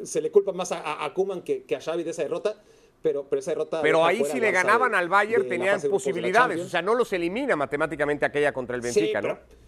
se 0.03 0.21
le 0.23 0.33
culpa 0.33 0.51
más 0.53 0.73
a, 0.73 1.13
Koeman 1.15 1.43
que, 1.43 1.63
que 1.63 1.77
a 1.77 1.81
Xavi 1.81 2.03
de 2.03 2.11
esa 2.11 2.23
derrota, 2.23 2.61
pero, 3.01 3.27
pero 3.29 3.39
esa 3.39 3.53
derrota... 3.53 3.81
Pero 3.83 4.05
ahí 4.05 4.25
si 4.25 4.41
le 4.41 4.51
ganaban 4.51 4.91
de- 4.93 4.99
al 4.99 5.09
Bayern 5.09 5.47
tenían 5.49 5.81
posibilidades, 5.83 6.61
o 6.63 6.69
sea, 6.69 6.83
no 6.83 6.95
los 6.95 7.13
elimina 7.13 7.55
matemáticamente 7.55 8.25
aquella 8.25 8.53
contra 8.53 8.75
el 8.75 8.83
Benfica, 8.83 9.21
Sí, 9.21 9.29
¿no? 9.29 9.35
pero- 9.37 9.60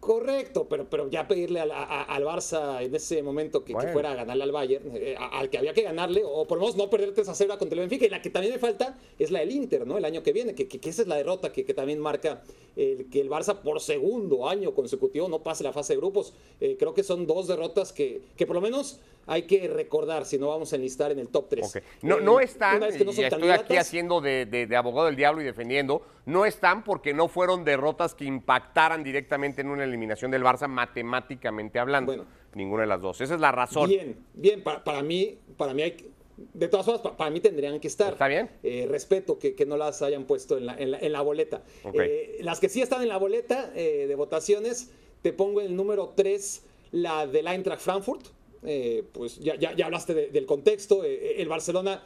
Correcto, 0.00 0.66
pero, 0.68 0.88
pero 0.88 1.10
ya 1.10 1.28
pedirle 1.28 1.60
al, 1.60 1.70
a- 1.72 2.02
al 2.04 2.24
Barça 2.24 2.82
en 2.82 2.94
ese 2.94 3.22
momento 3.22 3.64
que, 3.64 3.74
fuera 3.92 4.12
a 4.12 4.14
ganarle 4.14 4.44
al 4.44 4.50
Bayern, 4.52 4.90
eh, 4.96 5.14
a- 5.18 5.38
al 5.38 5.50
que 5.50 5.58
había 5.58 5.74
que 5.74 5.82
ganarle, 5.82 6.22
o 6.24 6.46
por 6.46 6.56
lo 6.56 6.62
menos 6.64 6.76
no 6.78 6.88
perder 6.88 7.12
3 7.12 7.28
a 7.28 7.34
0 7.34 7.56
contra 7.58 7.74
el 7.74 7.80
Benfica. 7.80 8.06
Y 8.06 8.08
la 8.08 8.22
que 8.22 8.30
también 8.30 8.54
me 8.54 8.58
falta 8.58 8.98
es 9.18 9.30
la 9.30 9.40
del 9.40 9.50
Inter, 9.52 9.86
¿no? 9.86 9.98
El 9.98 10.04
año 10.06 10.22
que 10.22 10.32
viene, 10.32 10.54
que, 10.54 10.66
que- 10.68 10.78
que 10.80 10.88
esa 10.88 11.02
es 11.02 11.08
la 11.08 11.16
derrota 11.16 11.52
que, 11.52 11.66
que 11.66 11.74
también 11.74 11.98
marca 12.00 12.42
el, 12.76 13.10
que 13.10 13.20
el 13.20 13.28
Barça 13.28 13.56
por 13.60 13.78
segundo 13.80 14.48
año 14.48 14.74
consecutivo 14.74 15.28
no 15.28 15.42
pase 15.42 15.64
la 15.64 15.72
fase 15.74 15.92
de 15.92 15.98
grupos. 15.98 16.32
Eh, 16.62 16.76
creo 16.78 16.94
que 16.94 17.02
son 17.02 17.26
dos 17.26 17.46
derrotas 17.46 17.92
que, 17.92 18.22
que 18.38 18.46
por 18.46 18.54
lo 18.56 18.62
menos 18.62 19.00
hay 19.32 19.42
que 19.42 19.68
recordar 19.68 20.26
si 20.26 20.38
no 20.38 20.48
vamos 20.48 20.72
a 20.72 20.76
enlistar 20.76 21.12
en 21.12 21.20
el 21.20 21.28
top 21.28 21.48
3. 21.50 21.76
Ok. 21.76 21.82
No, 22.02 22.18
no 22.20 22.40
están, 22.40 22.82
y 22.82 23.22
estoy 23.22 23.50
aquí 23.50 23.76
haciendo 23.76 24.20
de, 24.20 24.44
de- 24.44 24.66
de 24.66 24.76
abogado 24.76 25.06
del 25.06 25.14
diablo 25.14 25.40
y 25.40 25.44
defendiendo, 25.44 26.02
no 26.26 26.44
están 26.44 26.82
porque 26.82 27.14
no 27.14 27.28
fueron 27.28 27.64
derrotas 27.64 28.14
que 28.16 28.24
impactaran 28.24 29.04
directamente 29.04 29.60
en 29.60 29.68
una 29.68 29.84
eliminación 29.84 30.32
del 30.32 30.42
Barça 30.42 30.66
matemáticamente 30.66 31.78
hablando. 31.78 32.12
Bueno. 32.12 32.26
Ninguna 32.54 32.82
de 32.82 32.88
las 32.88 33.00
dos. 33.00 33.20
Esa 33.20 33.36
es 33.36 33.40
la 33.40 33.52
razón. 33.52 33.88
Bien, 33.88 34.16
bien, 34.34 34.64
para, 34.64 34.82
para 34.82 35.00
mí, 35.02 35.38
para 35.56 35.72
mí 35.74 35.82
hay 35.82 35.92
que- 35.92 36.10
de 36.36 36.66
todas 36.66 36.84
formas, 36.86 37.02
pa- 37.02 37.16
para 37.16 37.30
mí 37.30 37.38
tendrían 37.38 37.78
que 37.78 37.86
estar. 37.86 38.14
¿Está 38.14 38.26
bien? 38.26 38.50
Eh, 38.64 38.88
respeto 38.90 39.38
que, 39.38 39.54
que 39.54 39.64
no 39.64 39.76
las 39.76 40.02
hayan 40.02 40.24
puesto 40.24 40.58
en 40.58 40.66
la, 40.66 40.74
en 40.76 40.90
la- 40.90 40.98
en 40.98 41.12
la 41.12 41.20
boleta. 41.20 41.62
Eh, 41.94 42.38
las 42.40 42.58
que 42.58 42.68
sí 42.68 42.82
están 42.82 43.02
en 43.02 43.08
la 43.08 43.18
boleta 43.18 43.70
eh, 43.76 44.06
de 44.08 44.14
votaciones, 44.16 44.90
te 45.22 45.32
pongo 45.32 45.60
el 45.60 45.76
número 45.76 46.14
3, 46.16 46.64
la 46.90 47.28
del 47.28 47.46
Eintracht 47.46 47.82
Frankfurt. 47.82 48.26
Eh, 48.62 49.04
pues 49.12 49.38
ya, 49.38 49.56
ya, 49.56 49.74
ya 49.74 49.86
hablaste 49.86 50.14
de- 50.14 50.28
del 50.28 50.46
contexto. 50.46 51.04
eh, 51.04 51.40
el 51.40 51.48
Barcelona 51.48 52.02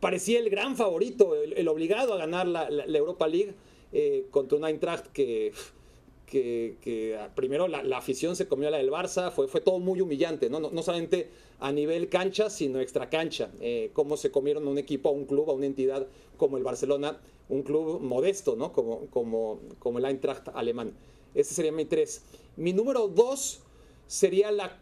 parecía 0.00 0.38
el 0.38 0.50
gran 0.50 0.76
favorito, 0.76 1.34
el, 1.34 1.66
obligado 1.68 2.14
a 2.14 2.18
ganar 2.18 2.46
la, 2.46 2.68
Europa 2.98 3.26
League 3.28 3.54
eh, 3.92 4.26
contra 4.30 4.58
un 4.58 4.64
Eintracht 4.64 5.06
que, 5.12 5.52
que, 6.26 7.18
primero 7.34 7.68
la, 7.68 7.82
la 7.82 7.98
afición 7.98 8.36
se 8.36 8.46
comió 8.46 8.68
a 8.68 8.70
la 8.70 8.78
del 8.78 8.90
Barça, 8.90 9.30
fue, 9.32 9.48
fue 9.48 9.60
todo 9.60 9.78
muy 9.78 10.00
humillante, 10.00 10.50
¿no? 10.50 10.60
No, 10.60 10.70
no 10.70 10.82
solamente 10.82 11.30
a 11.58 11.72
nivel 11.72 12.08
cancha, 12.08 12.50
sino 12.50 12.80
extra 12.80 13.08
cancha, 13.08 13.50
eh, 13.60 13.90
cómo 13.92 14.16
se 14.16 14.30
comieron 14.30 14.66
a 14.66 14.70
un 14.70 14.78
equipo, 14.78 15.08
a 15.08 15.12
un 15.12 15.24
club, 15.24 15.50
a 15.50 15.54
una 15.54 15.66
entidad 15.66 16.06
como 16.36 16.58
el 16.58 16.64
Barcelona, 16.64 17.18
un 17.48 17.62
club 17.62 18.00
modesto, 18.00 18.56
¿no? 18.56 18.72
Como, 18.72 19.06
como, 19.06 19.58
como 19.78 19.98
el 19.98 20.04
Eintracht 20.04 20.48
alemán. 20.54 20.92
Ese 21.34 21.54
sería 21.54 21.72
mi 21.72 21.84
tres. 21.86 22.22
Mi 22.56 22.72
número 22.72 23.08
dos 23.08 23.60
sería 24.06 24.50
la 24.52 24.78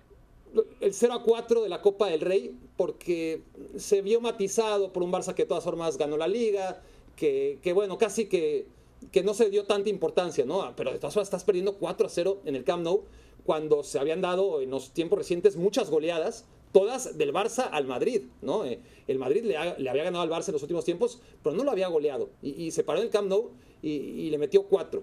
el 0.81 0.95
0 0.95 1.13
a 1.15 1.23
4 1.23 1.63
de 1.63 1.69
la 1.69 1.83
Copa 1.83 2.09
del 2.09 2.21
Rey, 2.21 2.55
porque 2.77 3.43
se 3.77 4.03
vio 4.03 4.21
matizado 4.21 4.93
por 4.93 5.03
un 5.03 5.13
Barça 5.13 5.35
que 5.35 5.43
de 5.43 5.49
todas 5.49 5.65
formas 5.65 5.99
ganó 5.99 6.17
la 6.17 6.29
liga, 6.29 6.83
que, 7.17 7.59
que 7.63 7.73
bueno, 7.73 7.99
casi 7.99 8.27
que, 8.27 8.67
que 9.13 9.23
no 9.23 9.35
se 9.35 9.51
dio 9.51 9.65
tanta 9.65 9.89
importancia, 9.91 10.45
¿no? 10.45 10.75
Pero 10.77 10.93
de 10.93 10.99
todas 10.99 11.15
formas 11.15 11.27
estás 11.29 11.45
perdiendo 11.45 11.77
4 11.77 12.07
a 12.07 12.11
0 12.11 12.41
en 12.45 12.57
el 12.57 12.65
Camp 12.65 12.83
Nou, 12.85 13.03
cuando 13.45 13.83
se 13.83 13.99
habían 13.99 14.21
dado 14.21 14.61
en 14.61 14.71
los 14.71 14.91
tiempos 14.93 15.19
recientes 15.19 15.57
muchas 15.57 15.91
goleadas, 15.91 16.45
todas 16.73 17.17
del 17.17 17.33
Barça 17.33 17.69
al 17.71 17.87
Madrid, 17.87 18.23
¿no? 18.43 18.65
Eh, 18.65 18.81
el 19.09 19.19
Madrid 19.19 19.45
le, 19.45 19.57
ha- 19.57 19.79
le 19.79 19.89
había 19.89 20.05
ganado 20.05 20.23
al 20.23 20.31
Barça 20.31 20.49
en 20.49 20.55
los 20.55 20.63
últimos 20.63 20.85
tiempos, 20.85 21.21
pero 21.43 21.55
no 21.55 21.65
lo 21.65 21.71
había 21.71 21.89
goleado, 21.89 22.29
y, 22.43 22.71
se 22.71 22.83
paró 22.85 22.99
en 23.01 23.07
el 23.07 23.11
Camp 23.11 23.29
Nou 23.29 23.51
y, 23.83 24.29
le 24.31 24.39
metió 24.39 24.65
4. 24.65 25.03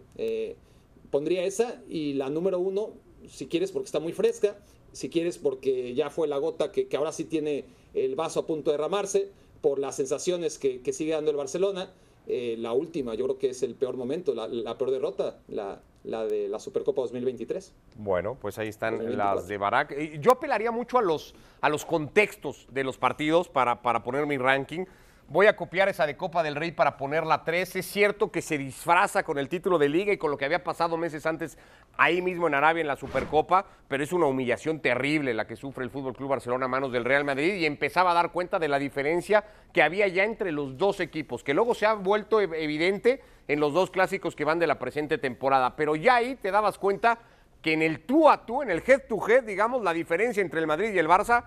pondría 1.09 1.45
esa 1.45 1.81
y 1.89 2.13
la 2.13 2.29
número 2.29 2.59
uno, 2.59 2.91
si 3.29 3.47
quieres, 3.47 3.71
porque 3.71 3.85
está 3.85 3.99
muy 3.99 4.13
fresca, 4.13 4.57
si 4.93 5.09
quieres, 5.09 5.37
porque 5.37 5.93
ya 5.93 6.09
fue 6.09 6.27
la 6.27 6.37
gota 6.37 6.71
que, 6.71 6.87
que 6.87 6.97
ahora 6.97 7.11
sí 7.11 7.25
tiene 7.25 7.65
el 7.93 8.15
vaso 8.15 8.39
a 8.39 8.45
punto 8.47 8.71
de 8.71 8.77
derramarse, 8.77 9.29
por 9.61 9.79
las 9.79 9.95
sensaciones 9.95 10.59
que, 10.59 10.81
que 10.81 10.91
sigue 10.93 11.13
dando 11.13 11.31
el 11.31 11.37
Barcelona. 11.37 11.91
Eh, 12.27 12.55
la 12.57 12.71
última, 12.73 13.15
yo 13.15 13.25
creo 13.25 13.37
que 13.37 13.49
es 13.49 13.63
el 13.63 13.75
peor 13.75 13.97
momento, 13.97 14.33
la, 14.33 14.47
la 14.47 14.77
peor 14.77 14.91
derrota, 14.91 15.39
la, 15.47 15.81
la 16.03 16.25
de 16.25 16.47
la 16.47 16.59
Supercopa 16.59 17.01
2023. 17.01 17.73
Bueno, 17.97 18.37
pues 18.39 18.57
ahí 18.57 18.67
están 18.67 18.93
2024. 18.93 19.35
las 19.35 19.47
de 19.47 19.57
Barak. 19.57 20.19
Yo 20.19 20.31
apelaría 20.31 20.71
mucho 20.71 20.97
a 20.97 21.01
los, 21.01 21.33
a 21.61 21.69
los 21.69 21.85
contextos 21.85 22.67
de 22.71 22.83
los 22.83 22.97
partidos 22.97 23.49
para, 23.49 23.81
para 23.81 24.03
poner 24.03 24.25
mi 24.25 24.37
ranking. 24.37 24.85
Voy 25.29 25.47
a 25.47 25.55
copiar 25.55 25.89
esa 25.89 26.05
de 26.05 26.15
Copa 26.15 26.43
del 26.43 26.55
Rey 26.55 26.71
para 26.73 26.95
ponerla 26.95 27.43
3. 27.43 27.77
Es 27.77 27.85
cierto 27.87 28.31
que 28.31 28.41
se 28.41 28.57
disfraza 28.57 29.23
con 29.23 29.39
el 29.39 29.49
título 29.49 29.79
de 29.79 29.89
liga 29.89 30.13
y 30.13 30.17
con 30.17 30.29
lo 30.29 30.37
que 30.37 30.45
había 30.45 30.63
pasado 30.63 30.95
meses 30.95 31.25
antes 31.25 31.57
ahí 31.97 32.21
mismo 32.21 32.45
en 32.47 32.53
Arabia 32.53 32.81
en 32.81 32.87
la 32.87 32.95
Supercopa, 32.97 33.65
pero 33.87 34.03
es 34.03 34.13
una 34.13 34.27
humillación 34.27 34.79
terrible 34.79 35.33
la 35.33 35.47
que 35.47 35.55
sufre 35.55 35.85
el 35.85 35.89
Fútbol 35.89 36.13
Club 36.13 36.29
Barcelona 36.29 36.65
a 36.65 36.67
manos 36.67 36.91
del 36.91 37.03
Real 37.05 37.23
Madrid 37.23 37.55
y 37.55 37.65
empezaba 37.65 38.11
a 38.11 38.13
dar 38.13 38.31
cuenta 38.31 38.59
de 38.59 38.67
la 38.67 38.77
diferencia 38.77 39.43
que 39.71 39.81
había 39.81 40.07
ya 40.07 40.23
entre 40.23 40.51
los 40.51 40.77
dos 40.77 40.99
equipos, 40.99 41.43
que 41.43 41.55
luego 41.55 41.73
se 41.73 41.87
ha 41.87 41.93
vuelto 41.93 42.39
ev- 42.39 42.53
evidente 42.55 43.23
en 43.47 43.59
los 43.59 43.73
dos 43.73 43.89
clásicos 43.89 44.35
que 44.35 44.45
van 44.45 44.59
de 44.59 44.67
la 44.67 44.77
presente 44.77 45.17
temporada, 45.17 45.75
pero 45.75 45.95
ya 45.95 46.15
ahí 46.15 46.35
te 46.35 46.51
dabas 46.51 46.77
cuenta 46.77 47.17
que 47.61 47.73
en 47.73 47.81
el 47.81 48.01
tú 48.01 48.29
a 48.29 48.45
tú, 48.45 48.61
en 48.61 48.69
el 48.69 48.83
head 48.85 49.03
to 49.07 49.17
head, 49.27 49.45
digamos, 49.45 49.81
la 49.83 49.93
diferencia 49.93 50.41
entre 50.41 50.59
el 50.59 50.67
Madrid 50.67 50.93
y 50.93 50.99
el 50.99 51.07
Barça, 51.07 51.45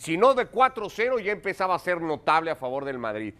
si 0.00 0.16
no 0.16 0.32
de 0.32 0.50
4-0, 0.50 1.20
ya 1.20 1.30
empezaba 1.30 1.74
a 1.74 1.78
ser 1.78 2.00
notable 2.00 2.50
a 2.50 2.56
favor 2.56 2.86
del 2.86 2.96
Madrid. 2.96 3.34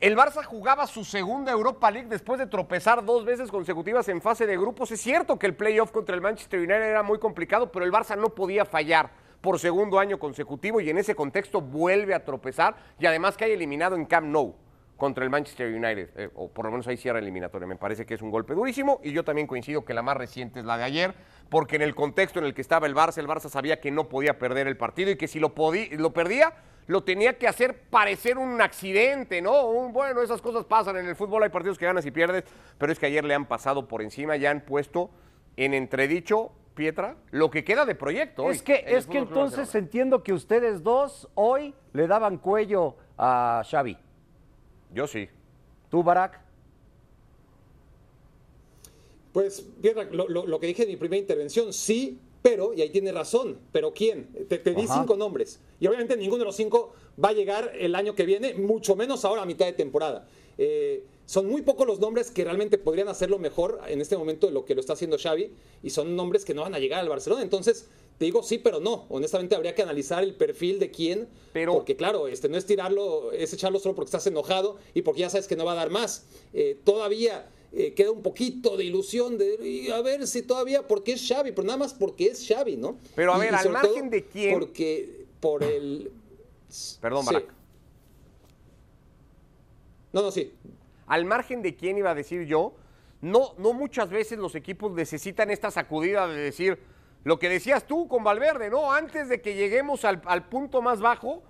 El 0.00 0.16
Barça 0.16 0.42
jugaba 0.42 0.88
su 0.88 1.04
segunda 1.04 1.52
Europa 1.52 1.88
League 1.88 2.08
después 2.08 2.40
de 2.40 2.48
tropezar 2.48 3.04
dos 3.04 3.24
veces 3.24 3.48
consecutivas 3.48 4.08
en 4.08 4.20
fase 4.20 4.44
de 4.44 4.56
grupos. 4.56 4.90
Es 4.90 5.00
cierto 5.00 5.38
que 5.38 5.46
el 5.46 5.54
playoff 5.54 5.92
contra 5.92 6.16
el 6.16 6.20
Manchester 6.20 6.58
United 6.58 6.82
era 6.82 7.04
muy 7.04 7.20
complicado, 7.20 7.70
pero 7.70 7.84
el 7.84 7.92
Barça 7.92 8.18
no 8.18 8.30
podía 8.30 8.64
fallar 8.64 9.12
por 9.40 9.60
segundo 9.60 10.00
año 10.00 10.18
consecutivo 10.18 10.80
y 10.80 10.90
en 10.90 10.98
ese 10.98 11.14
contexto 11.14 11.60
vuelve 11.60 12.12
a 12.12 12.24
tropezar 12.24 12.74
y 12.98 13.06
además 13.06 13.36
que 13.36 13.44
hay 13.44 13.52
eliminado 13.52 13.94
en 13.94 14.04
Camp 14.04 14.26
Nou 14.26 14.56
contra 15.04 15.22
el 15.22 15.28
Manchester 15.28 15.70
United, 15.70 16.08
eh, 16.16 16.30
o 16.34 16.48
por 16.48 16.64
lo 16.64 16.70
menos 16.70 16.88
ahí 16.88 16.96
cierra 16.96 17.18
eliminatoria. 17.18 17.68
Me 17.68 17.76
parece 17.76 18.06
que 18.06 18.14
es 18.14 18.22
un 18.22 18.30
golpe 18.30 18.54
durísimo 18.54 19.02
y 19.04 19.12
yo 19.12 19.22
también 19.22 19.46
coincido 19.46 19.84
que 19.84 19.92
la 19.92 20.00
más 20.00 20.16
reciente 20.16 20.60
es 20.60 20.64
la 20.64 20.78
de 20.78 20.84
ayer, 20.84 21.14
porque 21.50 21.76
en 21.76 21.82
el 21.82 21.94
contexto 21.94 22.38
en 22.38 22.46
el 22.46 22.54
que 22.54 22.62
estaba 22.62 22.86
el 22.86 22.94
Barça, 22.94 23.18
el 23.18 23.28
Barça 23.28 23.50
sabía 23.50 23.80
que 23.80 23.90
no 23.90 24.08
podía 24.08 24.38
perder 24.38 24.66
el 24.66 24.78
partido 24.78 25.10
y 25.10 25.16
que 25.16 25.28
si 25.28 25.40
lo, 25.40 25.54
podía, 25.54 25.88
lo 25.90 26.14
perdía, 26.14 26.54
lo 26.86 27.04
tenía 27.04 27.36
que 27.36 27.46
hacer 27.46 27.82
parecer 27.90 28.38
un 28.38 28.62
accidente, 28.62 29.42
¿no? 29.42 29.66
Un, 29.66 29.92
bueno, 29.92 30.22
esas 30.22 30.40
cosas 30.40 30.64
pasan 30.64 30.96
en 30.96 31.04
el 31.04 31.16
fútbol, 31.16 31.42
hay 31.42 31.50
partidos 31.50 31.76
que 31.76 31.84
ganas 31.84 32.06
y 32.06 32.10
pierdes, 32.10 32.44
pero 32.78 32.90
es 32.90 32.98
que 32.98 33.04
ayer 33.04 33.26
le 33.26 33.34
han 33.34 33.44
pasado 33.44 33.86
por 33.86 34.00
encima, 34.00 34.36
ya 34.36 34.52
han 34.52 34.62
puesto 34.62 35.10
en 35.58 35.74
entredicho, 35.74 36.50
Pietra, 36.74 37.16
lo 37.30 37.50
que 37.50 37.62
queda 37.62 37.84
de 37.84 37.94
proyecto. 37.94 38.44
hoy 38.44 38.54
Es 38.54 38.62
que, 38.62 38.84
en 38.86 38.96
es 38.96 39.06
que 39.06 39.18
entonces 39.18 39.74
entiendo 39.74 40.22
que 40.22 40.32
ustedes 40.32 40.82
dos 40.82 41.28
hoy 41.34 41.74
le 41.92 42.06
daban 42.06 42.38
cuello 42.38 42.96
a 43.18 43.62
Xavi. 43.70 43.98
Yo 44.94 45.06
sí. 45.06 45.28
¿Tú, 45.90 46.02
Barak? 46.02 46.40
Pues, 49.32 49.64
lo, 50.12 50.28
lo- 50.28 50.46
lo 50.46 50.60
que 50.60 50.66
dije 50.68 50.84
en 50.84 50.90
mi 50.90 50.96
primera 50.96 51.20
intervención, 51.20 51.72
sí, 51.72 52.18
pero, 52.40 52.72
y 52.72 52.82
ahí 52.82 52.90
tiene 52.90 53.10
razón, 53.10 53.58
pero 53.72 53.92
¿quién? 53.92 54.28
Te, 54.48 54.58
te 54.58 54.74
di 54.74 54.82
Ajá. 54.84 55.00
cinco 55.00 55.16
nombres. 55.16 55.58
Y 55.80 55.86
obviamente 55.86 56.16
ninguno 56.16 56.40
de 56.40 56.44
los 56.44 56.56
cinco 56.56 56.92
va 57.22 57.30
a 57.30 57.32
llegar 57.32 57.72
el 57.78 57.94
año 57.96 58.14
que 58.14 58.24
viene, 58.24 58.54
mucho 58.54 58.94
menos 58.94 59.24
ahora 59.24 59.42
a 59.42 59.46
mitad 59.46 59.66
de 59.66 59.72
temporada. 59.72 60.28
Eh, 60.56 61.04
son 61.26 61.46
muy 61.48 61.62
pocos 61.62 61.86
los 61.86 61.98
nombres 61.98 62.30
que 62.30 62.44
realmente 62.44 62.78
podrían 62.78 63.08
hacerlo 63.08 63.38
mejor 63.38 63.80
en 63.88 64.00
este 64.00 64.16
momento 64.16 64.46
de 64.46 64.52
lo 64.52 64.64
que 64.64 64.74
lo 64.74 64.80
está 64.80 64.92
haciendo 64.92 65.16
Xavi, 65.18 65.50
y 65.82 65.90
son 65.90 66.14
nombres 66.14 66.44
que 66.44 66.54
no 66.54 66.62
van 66.62 66.74
a 66.74 66.78
llegar 66.78 67.00
al 67.00 67.08
Barcelona. 67.08 67.42
Entonces, 67.42 67.88
te 68.18 68.24
digo 68.26 68.42
sí, 68.42 68.58
pero 68.58 68.80
no. 68.80 69.06
Honestamente, 69.08 69.54
habría 69.56 69.74
que 69.74 69.82
analizar 69.82 70.22
el 70.22 70.34
perfil 70.34 70.78
de 70.78 70.90
quién, 70.90 71.28
Pero- 71.52 71.72
porque 71.74 71.96
claro, 71.96 72.28
este, 72.28 72.48
no 72.48 72.56
es 72.56 72.64
tirarlo, 72.66 73.32
es 73.32 73.52
echarlo 73.52 73.78
solo 73.80 73.94
porque 73.94 74.06
estás 74.08 74.26
enojado 74.26 74.78
y 74.94 75.02
porque 75.02 75.20
ya 75.22 75.30
sabes 75.30 75.46
que 75.48 75.56
no 75.56 75.64
va 75.64 75.72
a 75.72 75.76
dar 75.76 75.90
más. 75.90 76.26
Eh, 76.52 76.78
todavía 76.84 77.50
eh, 77.72 77.92
queda 77.94 78.12
un 78.12 78.22
poquito 78.22 78.76
de 78.76 78.84
ilusión 78.84 79.36
de 79.36 79.58
y 79.66 79.90
a 79.90 80.00
ver 80.00 80.26
si 80.28 80.42
todavía, 80.42 80.86
porque 80.86 81.12
es 81.14 81.26
Xavi, 81.28 81.50
pero 81.50 81.64
nada 81.66 81.76
más 81.78 81.92
porque 81.92 82.26
es 82.26 82.46
Xavi, 82.46 82.76
¿no? 82.76 82.98
Pero 83.16 83.32
a 83.34 83.38
ver, 83.38 83.52
y 83.52 83.56
al 83.56 83.70
margen 83.70 84.10
de 84.10 84.24
quién- 84.26 84.58
Porque 84.60 85.26
por 85.40 85.64
el... 85.64 86.12
Perdón, 87.00 87.24
Sí. 87.26 87.34
Barak. 87.34 87.52
No, 90.12 90.22
no, 90.22 90.30
sí. 90.30 90.52
al 91.06 91.24
margen 91.24 91.62
de 91.62 91.74
quién 91.74 91.98
iba 91.98 92.12
a 92.12 92.14
decir 92.14 92.46
yo, 92.46 92.74
no, 93.20 93.54
no 93.58 93.72
muchas 93.72 94.08
veces 94.10 94.38
los 94.38 94.54
equipos 94.54 94.92
necesitan 94.92 95.50
esta 95.50 95.70
sacudida 95.70 96.28
de 96.28 96.36
decir 96.40 96.78
lo 97.24 97.38
que 97.38 97.48
decías 97.48 97.86
tú 97.86 98.06
con 98.06 98.22
Valverde, 98.22 98.70
¿no? 98.70 98.92
Antes 98.92 99.28
de 99.28 99.40
que 99.40 99.54
lleguemos 99.54 100.04
al, 100.04 100.20
al 100.26 100.48
punto 100.48 100.82
más 100.82 101.00
bajo, 101.00 101.42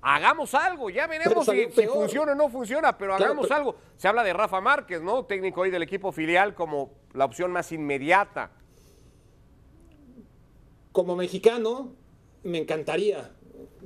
hagamos 0.00 0.54
algo, 0.54 0.90
ya 0.90 1.06
veremos 1.06 1.44
si, 1.46 1.66
funciona 1.86 2.32
o 2.32 2.34
no 2.34 2.48
funciona, 2.48 2.96
pero 2.96 3.12
Claro, 3.16 3.32
hagamos 3.32 3.46
pero- 3.46 3.56
algo. 3.56 3.76
Se 3.96 4.08
habla 4.08 4.24
de 4.24 4.32
Rafa 4.32 4.60
Márquez, 4.60 5.02
¿no? 5.02 5.24
Técnico 5.26 5.60
hoy 5.60 5.70
del 5.70 5.82
equipo 5.82 6.12
filial 6.12 6.54
como 6.54 6.92
la 7.14 7.24
opción 7.26 7.52
más 7.52 7.70
inmediata. 7.72 8.50
Como 10.92 11.14
mexicano, 11.16 11.92
me 12.42 12.58
encantaría, 12.58 13.30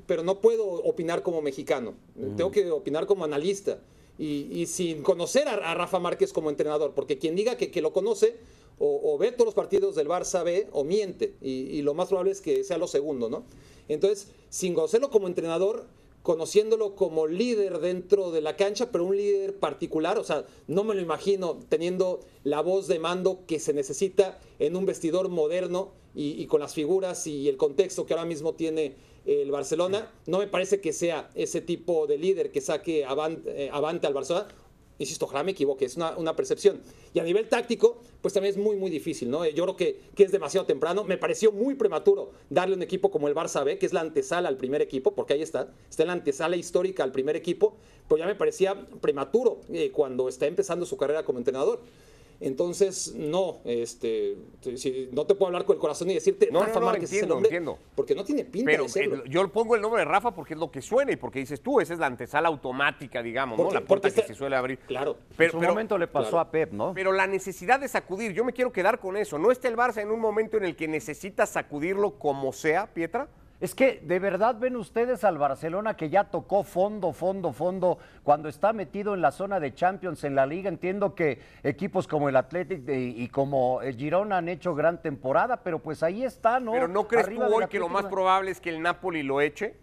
pero 0.07 0.23
no 0.23 0.41
puedo 0.41 0.65
opinar 0.65 1.23
como 1.23 1.43
mexicano. 1.43 1.95
Tengo 2.37 2.51
que 2.51 2.71
opinar 2.71 3.07
como 3.07 3.25
analista. 3.25 3.79
Y, 4.19 4.49
y 4.53 4.67
sin 4.67 5.03
conocer 5.03 5.49
a, 5.49 5.55
a 5.71 5.75
Rafa 5.75 5.99
Márquez 5.99 6.33
como 6.33 6.51
entrenador, 6.51 6.93
porque 6.95 7.19
quien 7.19 7.35
diga 7.35 7.57
que, 7.57 7.71
que 7.71 7.81
lo 7.81 7.93
conoce 7.93 8.37
o, 8.85 9.15
o 9.15 9.19
ve 9.19 9.31
todos 9.31 9.47
los 9.47 9.55
partidos 9.55 9.95
del 9.95 10.09
Barça 10.09 10.43
B 10.43 10.67
o 10.73 10.83
miente. 10.83 11.37
Y, 11.41 11.51
y 11.79 11.83
lo 11.83 11.95
más 11.95 12.09
probable 12.09 12.33
es 12.33 12.41
que 12.41 12.65
sea 12.65 12.79
lo 12.79 12.89
segundo, 12.89 13.31
¿no? 13.31 13.45
Entonces, 13.89 14.29
sin 14.49 14.75
conocerlo 14.75 15.11
como 15.11 15.29
entrenador, 15.29 15.87
conociéndolo 16.23 16.95
como 16.95 17.27
líder 17.27 17.79
dentro 17.81 18.31
de 18.31 18.41
la 18.41 18.57
cancha, 18.57 18.91
pero 18.93 19.05
un 19.05 19.17
líder 19.17 19.57
particular, 19.59 20.19
o 20.19 20.25
sea, 20.25 20.47
no 20.67 20.85
me 20.85 20.95
lo 20.95 21.01
imagino 21.01 21.59
teniendo 21.69 22.21
la 22.45 22.61
voz 22.61 22.87
de 22.87 22.99
mando 22.99 23.41
que 23.47 23.59
se 23.59 23.73
necesita 23.73 24.39
en 24.59 24.77
un 24.77 24.87
vestidor 24.87 25.29
moderno 25.29 25.93
y, 26.15 26.41
y 26.43 26.47
con 26.47 26.61
las 26.61 26.75
figuras 26.75 27.27
y 27.27 27.49
el 27.49 27.57
contexto 27.57 28.07
que 28.07 28.15
ahora 28.15 28.27
mismo 28.27 28.55
tiene 28.55 28.95
el 29.25 29.51
Barcelona, 29.51 30.13
no 30.27 30.39
me 30.39 30.47
parece 30.49 30.81
que 30.81 30.93
sea 30.93 31.31
ese 31.35 31.61
tipo 31.61 32.07
de 32.09 32.19
líder 32.19 32.51
que 32.51 32.61
saque 32.61 33.05
avant- 33.07 33.43
eh, 33.47 33.71
avante 33.73 34.07
al 34.07 34.15
Barcelona. 34.15 34.49
Insisto, 35.03 35.27
ojalá 35.27 35.45
me 35.45 35.53
equivoque, 35.53 35.85
es 35.85 35.97
una, 35.97 36.17
una, 36.17 36.35
percepción. 36.35 36.81
Y 37.13 37.19
a 37.19 37.25
nivel 37.25 37.49
táctico, 37.49 37.99
pues 38.21 38.35
también 38.35 38.55
es 38.55 38.61
muy, 38.61 38.77
muy 38.77 38.91
difícil, 38.91 39.31
¿no? 39.31 39.47
Yo 39.47 39.65
creo 39.65 39.77
que, 39.77 40.01
que, 40.15 40.25
es 40.25 40.33
demasiado 40.33 40.67
temprano. 40.67 41.05
Me 41.05 41.19
pareció 41.19 41.53
muy 41.53 41.75
prematuro 41.75 42.33
darle 42.51 42.75
un 42.75 42.83
equipo 42.83 43.11
como 43.11 43.29
el 43.29 43.35
Barça 43.35 43.65
B, 43.65 43.79
que 43.79 43.87
es 43.87 43.93
la 43.93 44.01
antesala 44.01 44.49
al 44.49 44.57
primer 44.57 44.81
equipo, 44.81 45.15
porque 45.15 45.35
ahí 45.35 45.43
está, 45.43 45.73
está 45.91 46.03
en 46.03 46.09
la 46.09 46.15
antesala 46.15 46.57
histórica 46.57 47.03
al 47.05 47.13
primer 47.13 47.37
equipo, 47.37 47.77
pero 48.09 48.19
ya 48.19 48.27
me 48.27 48.35
parecía 48.35 48.89
prematuro 49.01 49.61
eh, 49.73 49.91
cuando 49.91 50.29
está 50.29 50.47
empezando 50.47 50.87
su 50.87 50.97
carrera 50.97 51.25
como 51.25 51.39
entrenador. 51.39 51.81
Entonces, 52.43 53.15
no, 53.17 53.61
este, 53.65 54.37
si, 54.77 55.09
no 55.13 55.25
te 55.27 55.35
puedo 55.35 55.47
hablar 55.47 55.65
con 55.65 55.75
el 55.77 55.81
corazón 55.81 56.11
y 56.11 56.15
decirte 56.15 56.49
no, 56.51 56.61
Rafa 56.61 56.75
no, 56.75 56.81
no, 56.81 56.87
Márquez 56.87 57.05
entiendo, 57.13 57.25
es 57.25 57.29
el 57.29 57.33
hombre, 57.33 57.49
entiendo. 57.49 57.79
porque 57.95 58.15
no 58.15 58.25
tiene 58.25 58.45
pinta 58.45 58.71
Pero 58.71 58.83
de 58.83 58.89
serlo. 58.89 59.17
eh, 59.19 59.23
yo 59.29 59.47
pongo 59.49 59.77
el 59.77 59.81
nombre 59.81 60.01
de 60.01 60.05
Rafa 60.07 60.33
porque 60.35 60.55
es 60.55 60.61
lo 60.61 60.71
que 60.71 60.83
suena 60.83 61.13
y 61.13 61.17
porque 61.17 61.39
dices 61.39 61.61
tú, 61.61 61.81
esa 61.81 61.93
es 61.95 62.01
la 62.01 62.07
antesala 62.07 62.49
automática, 62.49 63.23
digamos, 63.23 63.57
Porque- 63.57 63.75
¿no? 63.75 63.81
La 63.81 63.87
puerta 63.87 64.11
que 64.11 64.23
se 64.23 64.35
suele 64.35 64.57
abrir. 64.57 64.79
Claro. 64.81 65.17
Pero, 65.37 65.45
en 65.49 65.53
su 65.53 65.59
pero- 65.61 65.73
momento 65.73 65.97
le 65.99 66.09
pasó 66.09 66.31
claro. 66.31 66.41
a 66.49 66.51
Pep, 66.51 66.73
¿no? 66.73 66.93
pero 66.95 67.13
la 67.13 67.27
necesidad 67.27 67.79
de 67.79 67.87
sacudir, 67.89 68.33
yo 68.33 68.45
me 68.45 68.53
quiero 68.53 68.73
quedar 68.73 68.99
con 68.99 69.17
eso. 69.17 69.39
¿No 69.39 69.51
está 69.53 69.69
el 69.69 69.77
Barça 69.77 70.03
en 70.03 70.11
un 70.11 70.19
momento 70.21 70.57
en 70.57 70.65
el 70.65 70.75
que 70.75 70.89
necesita 70.89 71.47
sacudirlo 71.47 72.19
como 72.19 72.53
sea, 72.53 72.87
Pietra? 72.93 73.29
Es 73.63 73.77
que 73.77 74.01
de 74.03 74.19
verdad 74.19 74.57
ven 74.59 74.75
ustedes 74.75 75.23
al 75.23 75.39
Barcelona 75.39 75.95
que 75.97 76.11
ya 76.11 76.25
tocó 76.25 76.65
fondo, 76.65 77.13
fondo, 77.13 77.53
fondo, 77.53 77.97
cuando 78.25 78.49
está 78.49 78.73
metido 78.73 79.15
en 79.15 79.21
la 79.23 79.31
zona 79.31 79.61
de 79.61 79.73
Champions 79.73 80.25
en 80.25 80.35
la 80.35 80.47
liga. 80.47 80.69
Entiendo 80.69 81.15
que 81.15 81.39
equipos 81.63 82.09
como 82.09 82.29
el 82.29 82.35
Athletic 82.35 82.81
de- 82.81 83.01
y 83.05 83.29
como 83.29 83.81
el 83.81 83.95
Girona 83.95 84.39
han 84.39 84.49
hecho 84.49 84.75
gran 84.75 85.01
temporada, 85.01 85.59
pero 85.63 85.79
pues 85.79 86.03
ahí 86.03 86.25
está, 86.25 86.59
¿no? 86.59 86.73
Pero 86.73 86.89
¿no 86.89 87.07
crees 87.07 87.27
Arriba 87.27 87.47
tú 87.47 87.55
hoy 87.55 87.67
que 87.69 87.79
lo 87.79 87.89
más 87.89 88.07
probable 88.07 88.51
es 88.51 88.61
que 88.61 88.71
el 88.71 88.83
Napoli 88.83 89.23
lo 89.23 89.41
eche? 89.41 89.77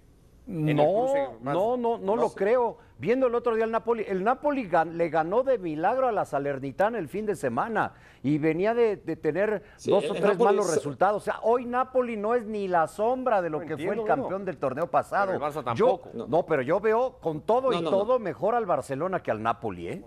No, 0.49 1.37
no, 1.43 1.77
no, 1.77 1.97
no, 1.99 2.15
lo 2.15 2.29
creo. 2.33 2.77
Viendo 2.97 3.27
el 3.27 3.35
otro 3.35 3.53
día 3.55 3.65
el 3.65 3.71
Napoli, 3.71 4.03
el 4.07 4.23
Napoli 4.23 4.67
gan- 4.67 4.93
le 4.93 5.09
ganó 5.09 5.43
de 5.43 5.59
milagro 5.59 6.07
a 6.07 6.11
la 6.11 6.25
Salernitana 6.25 6.97
el 6.97 7.07
fin 7.07 7.25
de 7.27 7.35
semana 7.35 7.93
y 8.23 8.39
venía 8.39 8.73
de, 8.73 8.95
de 8.97 9.15
tener 9.15 9.61
Sí, 9.77 9.91
dos 9.91 10.05
o 10.05 10.13
tres 10.13 10.23
Napoli 10.23 10.43
malos 10.43 10.67
es- 10.69 10.75
resultados. 10.75 11.21
O 11.21 11.25
sea, 11.25 11.39
hoy 11.43 11.65
Napoli 11.65 12.17
no 12.17 12.33
es 12.33 12.45
ni 12.45 12.67
la 12.67 12.87
sombra 12.87 13.43
de 13.43 13.51
lo 13.51 13.61
No 13.61 13.67
que 13.67 13.77
fue 13.77 13.93
el 13.95 14.03
campeón 14.03 14.41
no. 14.41 14.45
del 14.45 14.57
torneo 14.57 14.87
pasado. 14.87 15.27
Pero 15.33 15.45
el 15.45 15.53
Barça 15.53 15.75
Yo- 15.75 15.99
tampoco. 15.99 16.27
no. 16.27 16.45
pero 16.47 16.61
yo 16.63 16.79
veo 16.79 17.19
con 17.21 17.41
todo 17.41 17.71
y 17.71 17.83
todo 17.83 18.17
mejor 18.17 18.55
al 18.55 18.65
Barcelona 18.65 19.21
que 19.21 19.29
al 19.31 19.43
Napoli, 19.43 19.87
¿eh? 19.87 20.03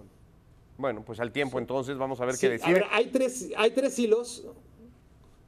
Bueno, 0.76 1.02
pues 1.07 1.20
al 1.20 1.31
tiempo 1.31 1.61
entonces 1.61 1.96
vamos 1.96 2.20
a 2.20 2.24
ver 2.24 2.35
Sí, 2.35 2.48
qué 2.48 2.59
a 2.62 2.68
ver, 2.72 2.85
hay 2.90 3.07
tres, 3.07 3.52
hay 3.57 3.70
tres 3.70 3.96
hilos. 3.98 4.44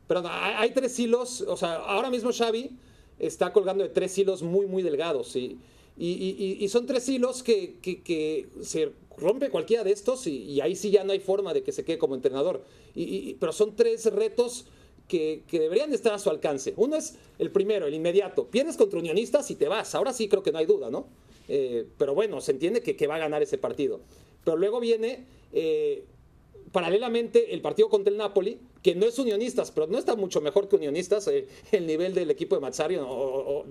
Perdón, 0.07 0.31
hay, 0.33 0.55
hay 0.59 0.71
tres 0.73 0.97
hilos. 1.01 1.41
O 1.43 1.57
sea, 1.57 1.75
ahora 1.77 2.11
mismo 2.11 2.31
Xavi 2.33 2.79
está 3.19 3.53
colgando 3.53 3.85
de 3.85 3.91
tres 3.91 4.17
hilos 4.19 4.43
muy, 4.43 4.67
muy 4.67 4.83
delgados. 4.83 5.35
Y, 5.37 5.59
y, 5.97 6.69
son 6.69 6.87
tres 6.87 7.09
hilos 7.09 7.43
que, 7.43 7.77
que- 7.81 8.49
se 8.63 8.93
rompe 9.17 9.49
cualquiera 9.51 9.85
de 9.85 9.93
estos 9.93 10.27
y, 10.27 10.61
ahí 10.61 10.75
sí 10.75 10.91
ya 10.91 11.05
no 11.05 11.13
hay 11.13 11.21
forma 11.21 11.55
de 11.55 11.63
que 11.63 11.73
se 11.73 11.85
quede 11.85 11.99
como 11.99 12.15
entrenador. 12.15 12.65
Pero 12.95 13.53
son 13.53 13.77
tres 13.77 14.07
retos 14.13 14.67
que, 15.09 15.43
que 15.47 15.61
deberían 15.61 15.91
de 15.91 15.97
estar 15.97 16.13
a 16.13 16.19
su 16.19 16.31
alcance. 16.31 16.75
Uno 16.77 16.97
es 16.97 17.17
el 17.39 17.51
primero, 17.51 17.87
el 17.87 17.95
inmediato. 17.95 18.47
Pierdes 18.49 18.77
contra 18.77 18.99
Unionistas 18.99 19.51
y 19.51 19.55
te 19.55 19.69
vas. 19.69 19.95
Ahora 19.95 20.13
sí 20.13 20.29
creo 20.29 20.43
que 20.43 20.51
no 20.53 20.59
hay 20.59 20.67
duda, 20.67 20.91
¿no? 20.91 21.07
Eh, 21.49 21.87
pero 21.99 22.15
bueno, 22.15 22.41
se 22.41 22.53
entiende 22.53 22.83
que, 22.83 22.97
que 22.97 23.07
va 23.07 23.17
a 23.17 23.19
ganar 23.19 23.43
ese 23.43 23.59
partido. 23.59 24.01
Pero 24.45 24.57
luego 24.57 24.81
viene 24.81 25.27
eh, 25.53 26.05
paralelamente 26.73 27.55
el 27.55 27.61
partido 27.61 27.89
contra 27.89 28.11
el 28.11 28.19
Napoli, 28.19 28.59
que 28.85 28.95
no 28.95 29.07
es 29.07 29.19
unionistas, 29.19 29.71
pero 29.71 29.87
no 29.87 29.97
está 29.97 30.15
mucho 30.15 30.43
mejor 30.43 30.69
que 30.69 30.77
unionistas. 30.77 31.27
eh, 31.29 31.49
el 31.73 31.87
nivel 31.87 32.13
del 32.13 32.31
equipo 32.31 32.55
de 32.55 32.61
Mazzari, 32.61 32.97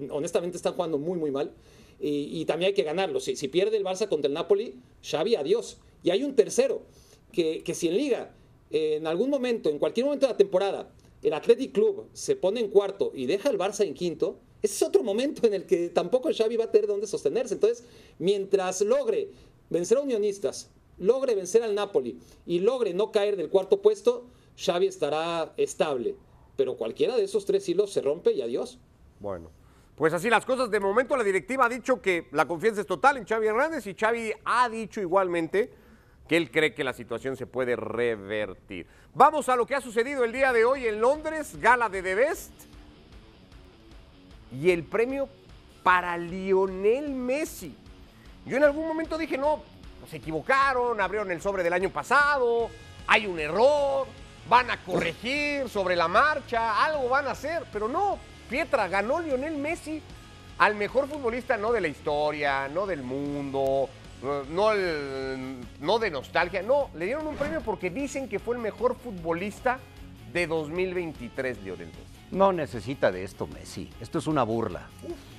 honestamente, 0.09 0.57
están 0.57 0.73
jugando 0.73 0.97
muy, 0.97 1.19
muy 1.19 1.29
mal. 1.29 1.53
Y, 2.01 2.41
y 2.41 2.45
también 2.45 2.69
hay 2.69 2.73
que 2.73 2.81
ganarlo. 2.81 3.19
Si, 3.19 3.35
si 3.35 3.47
pierde 3.47 3.77
el 3.77 3.83
Barça 3.85 4.09
contra 4.09 4.27
el 4.27 4.33
Napoli, 4.33 4.73
Xavi, 5.03 5.35
adiós. 5.35 5.77
Y 6.03 6.09
hay 6.09 6.23
un 6.23 6.35
tercero, 6.35 6.81
que, 7.31 7.63
que 7.63 7.75
si 7.75 7.89
en 7.89 7.97
Liga, 7.97 8.35
eh, 8.71 8.95
en 8.95 9.05
algún 9.05 9.29
momento, 9.29 9.69
en 9.69 9.77
cualquier 9.77 10.07
momento 10.07 10.25
de 10.25 10.33
la 10.33 10.37
temporada, 10.37 10.91
el 11.21 11.33
Athletic 11.33 11.73
Club 11.73 12.07
se 12.13 12.35
pone 12.35 12.59
en 12.59 12.69
cuarto 12.69 13.11
y 13.13 13.27
deja 13.27 13.49
al 13.49 13.59
Barça 13.59 13.85
en 13.85 13.93
quinto, 13.93 14.39
ese 14.63 14.73
es 14.73 14.81
otro 14.81 15.03
momento 15.03 15.45
en 15.45 15.53
el 15.53 15.67
que 15.67 15.89
tampoco 15.89 16.29
Xavi 16.33 16.57
va 16.57 16.65
a 16.65 16.71
tener 16.71 16.87
dónde 16.87 17.05
sostenerse. 17.05 17.53
Entonces, 17.53 17.85
mientras 18.17 18.81
logre 18.81 19.29
vencer 19.69 19.99
a 19.99 20.01
Unionistas, 20.01 20.71
logre 20.97 21.35
vencer 21.35 21.61
al 21.61 21.75
Napoli 21.75 22.17
y 22.47 22.59
logre 22.59 22.95
no 22.95 23.11
caer 23.11 23.35
del 23.35 23.49
cuarto 23.49 23.79
puesto, 23.81 24.25
Xavi 24.57 24.87
estará 24.87 25.53
estable. 25.57 26.15
Pero 26.55 26.75
cualquiera 26.75 27.15
de 27.15 27.23
esos 27.23 27.45
tres 27.45 27.67
hilos 27.67 27.91
se 27.91 28.01
rompe 28.01 28.31
y 28.31 28.41
adiós. 28.41 28.79
Bueno, 29.19 29.49
pues 29.95 30.13
así 30.13 30.29
las 30.29 30.45
cosas. 30.45 30.69
De 30.69 30.79
momento 30.79 31.17
la 31.17 31.23
directiva 31.23 31.65
ha 31.65 31.69
dicho 31.69 32.01
que 32.01 32.27
la 32.31 32.47
confianza 32.47 32.81
es 32.81 32.87
total 32.87 33.17
en 33.17 33.25
Xavi 33.25 33.47
Hernández 33.47 33.87
y 33.87 33.95
Xavi 33.95 34.33
ha 34.45 34.69
dicho 34.69 35.01
igualmente 35.01 35.71
que 36.27 36.37
él 36.37 36.51
cree 36.51 36.73
que 36.73 36.83
la 36.83 36.93
situación 36.93 37.35
se 37.35 37.47
puede 37.47 37.75
revertir. 37.75 38.87
Vamos 39.13 39.49
a 39.49 39.55
lo 39.55 39.65
que 39.65 39.75
ha 39.75 39.81
sucedido 39.81 40.23
el 40.23 40.31
día 40.31 40.53
de 40.53 40.65
hoy 40.65 40.87
en 40.87 41.01
Londres, 41.01 41.59
gala 41.59 41.89
de 41.89 42.01
The 42.01 42.15
Best. 42.15 42.51
Y 44.51 44.69
el 44.69 44.83
premio 44.83 45.27
para 45.83 46.17
Lionel 46.17 47.09
Messi. 47.11 47.75
Yo 48.45 48.57
en 48.57 48.63
algún 48.63 48.87
momento 48.87 49.17
dije, 49.17 49.37
no, 49.37 49.63
se 50.09 50.17
equivocaron, 50.17 50.99
abrieron 50.99 51.31
el 51.31 51.41
sobre 51.41 51.63
del 51.63 51.73
año 51.73 51.89
pasado, 51.89 52.69
hay 53.07 53.25
un 53.25 53.39
error, 53.39 54.07
van 54.49 54.69
a 54.71 54.77
corregir 54.83 55.69
sobre 55.69 55.95
la 55.95 56.07
marcha, 56.07 56.83
algo 56.85 57.09
van 57.09 57.27
a 57.27 57.31
hacer, 57.31 57.63
pero 57.71 57.87
no, 57.87 58.17
Pietra, 58.49 58.87
ganó 58.87 59.19
Lionel 59.19 59.57
Messi 59.57 60.01
al 60.57 60.75
mejor 60.75 61.07
futbolista 61.07 61.57
no 61.57 61.71
de 61.71 61.81
la 61.81 61.87
historia, 61.87 62.67
no 62.67 62.85
del 62.85 63.01
mundo, 63.03 63.89
no, 64.49 64.71
el- 64.71 65.57
no 65.79 65.99
de 65.99 66.11
nostalgia, 66.11 66.61
no, 66.61 66.89
le 66.95 67.05
dieron 67.05 67.25
un 67.27 67.35
premio 67.35 67.61
porque 67.61 67.89
dicen 67.89 68.27
que 68.29 68.39
fue 68.39 68.55
el 68.55 68.61
mejor 68.61 68.95
futbolista 68.95 69.79
de 70.31 70.47
2023, 70.47 71.61
Lionel 71.63 71.87
Messi. 71.87 71.99
No 72.31 72.51
necesita 72.51 73.11
de 73.11 73.23
esto 73.23 73.45
Messi. 73.47 73.89
Esto 74.01 74.17
es 74.19 74.25
una 74.27 74.43
burla. 74.43 74.87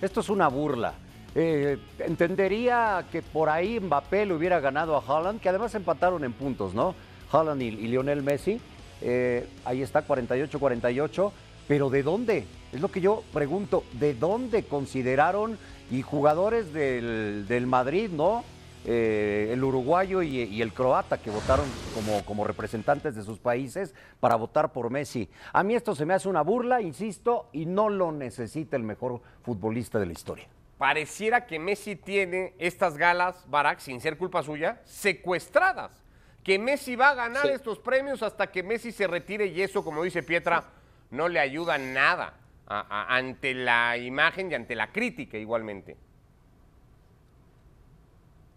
Esto 0.01 0.21
es 0.21 0.29
una 0.29 0.49
burla. 0.49 0.95
Eh, 1.35 1.77
entendería 1.99 3.05
que 3.11 3.21
por 3.21 3.49
ahí 3.49 3.81
Mbappé 3.81 4.27
le 4.27 4.35
hubiera 4.35 4.61
ganado 4.61 4.97
a 4.97 5.01
Haaland, 5.07 5.40
que 5.40 5.49
además 5.49 5.75
empataron 5.75 6.23
en 6.25 6.33
puntos, 6.33 6.73
¿no? 6.75 6.95
Haaland 7.33 7.62
y, 7.62 7.67
y 7.67 7.88
Lionel 7.88 8.23
Messi. 8.23 8.61
Eh, 9.05 9.47
ahí 9.64 9.83
está, 9.83 10.07
48-48. 10.07 11.31
Pero 11.69 11.88
¿de 11.88 12.03
dónde? 12.03 12.45
Es 12.73 12.81
lo 12.81 12.90
que 12.90 13.01
yo 13.01 13.23
pregunto. 13.33 13.85
¿De 13.93 14.14
dónde 14.14 14.64
consideraron 14.64 15.57
y 15.90 16.03
jugadores 16.03 16.73
del, 16.73 17.47
del 17.47 17.67
Madrid, 17.67 18.11
¿no? 18.11 18.45
eh, 18.85 19.49
el 19.53 19.64
uruguayo 19.64 20.23
y, 20.23 20.61
el 20.61 20.73
croata 20.73 21.19
que 21.19 21.31
votaron 21.31 21.67
como, 21.95 22.25
como 22.25 22.45
representantes 22.45 23.14
de 23.14 23.23
sus 23.23 23.38
países 23.38 23.95
para 24.21 24.37
votar 24.37 24.73
por 24.73 24.90
Messi. 24.90 25.29
A 25.53 25.62
mí 25.62 25.75
esto 25.75 25.95
se 25.95 26.05
me 26.05 26.14
hace 26.14 26.29
una 26.29 26.43
burla, 26.43 26.81
insisto, 26.83 27.49
y 27.53 27.67
no 27.67 27.88
lo 27.88 28.12
necesita 28.12 28.77
el 28.77 28.83
mejor 28.83 29.21
futbolista 29.43 29.99
de 29.99 30.07
la 30.07 30.12
historia. 30.12 30.47
pareciera 30.77 31.47
que 31.47 31.59
Messi 31.59 31.97
tiene 31.97 32.53
estas 32.59 32.99
galas, 32.99 33.47
Barack, 33.49 33.79
sin 33.79 34.01
ser 34.01 34.19
culpa 34.19 34.43
suya, 34.43 34.81
secuestradas. 34.85 36.04
Que 36.45 36.59
Messi 36.59 36.95
va 36.95 37.11
a 37.11 37.15
ganar 37.15 37.47
Sí. 37.47 37.53
estos 37.55 37.79
premios 37.79 38.23
hasta 38.23 38.51
que 38.53 38.63
Messi 38.63 38.93
se 38.93 39.07
retire 39.07 39.47
y 39.47 39.63
eso, 39.63 39.83
como 39.83 40.03
dice 40.05 40.23
Pietra, 40.23 40.71
no 41.11 41.29
le 41.29 41.41
ayuda 41.41 41.79
nada 41.79 42.39
a- 42.67 42.81
a- 42.81 43.17
ante 43.17 43.55
la 43.55 43.97
imagen 43.97 44.51
y 44.51 44.55
ante 44.55 44.75
la 44.75 44.93
crítica 44.93 45.39
igualmente. 45.39 45.97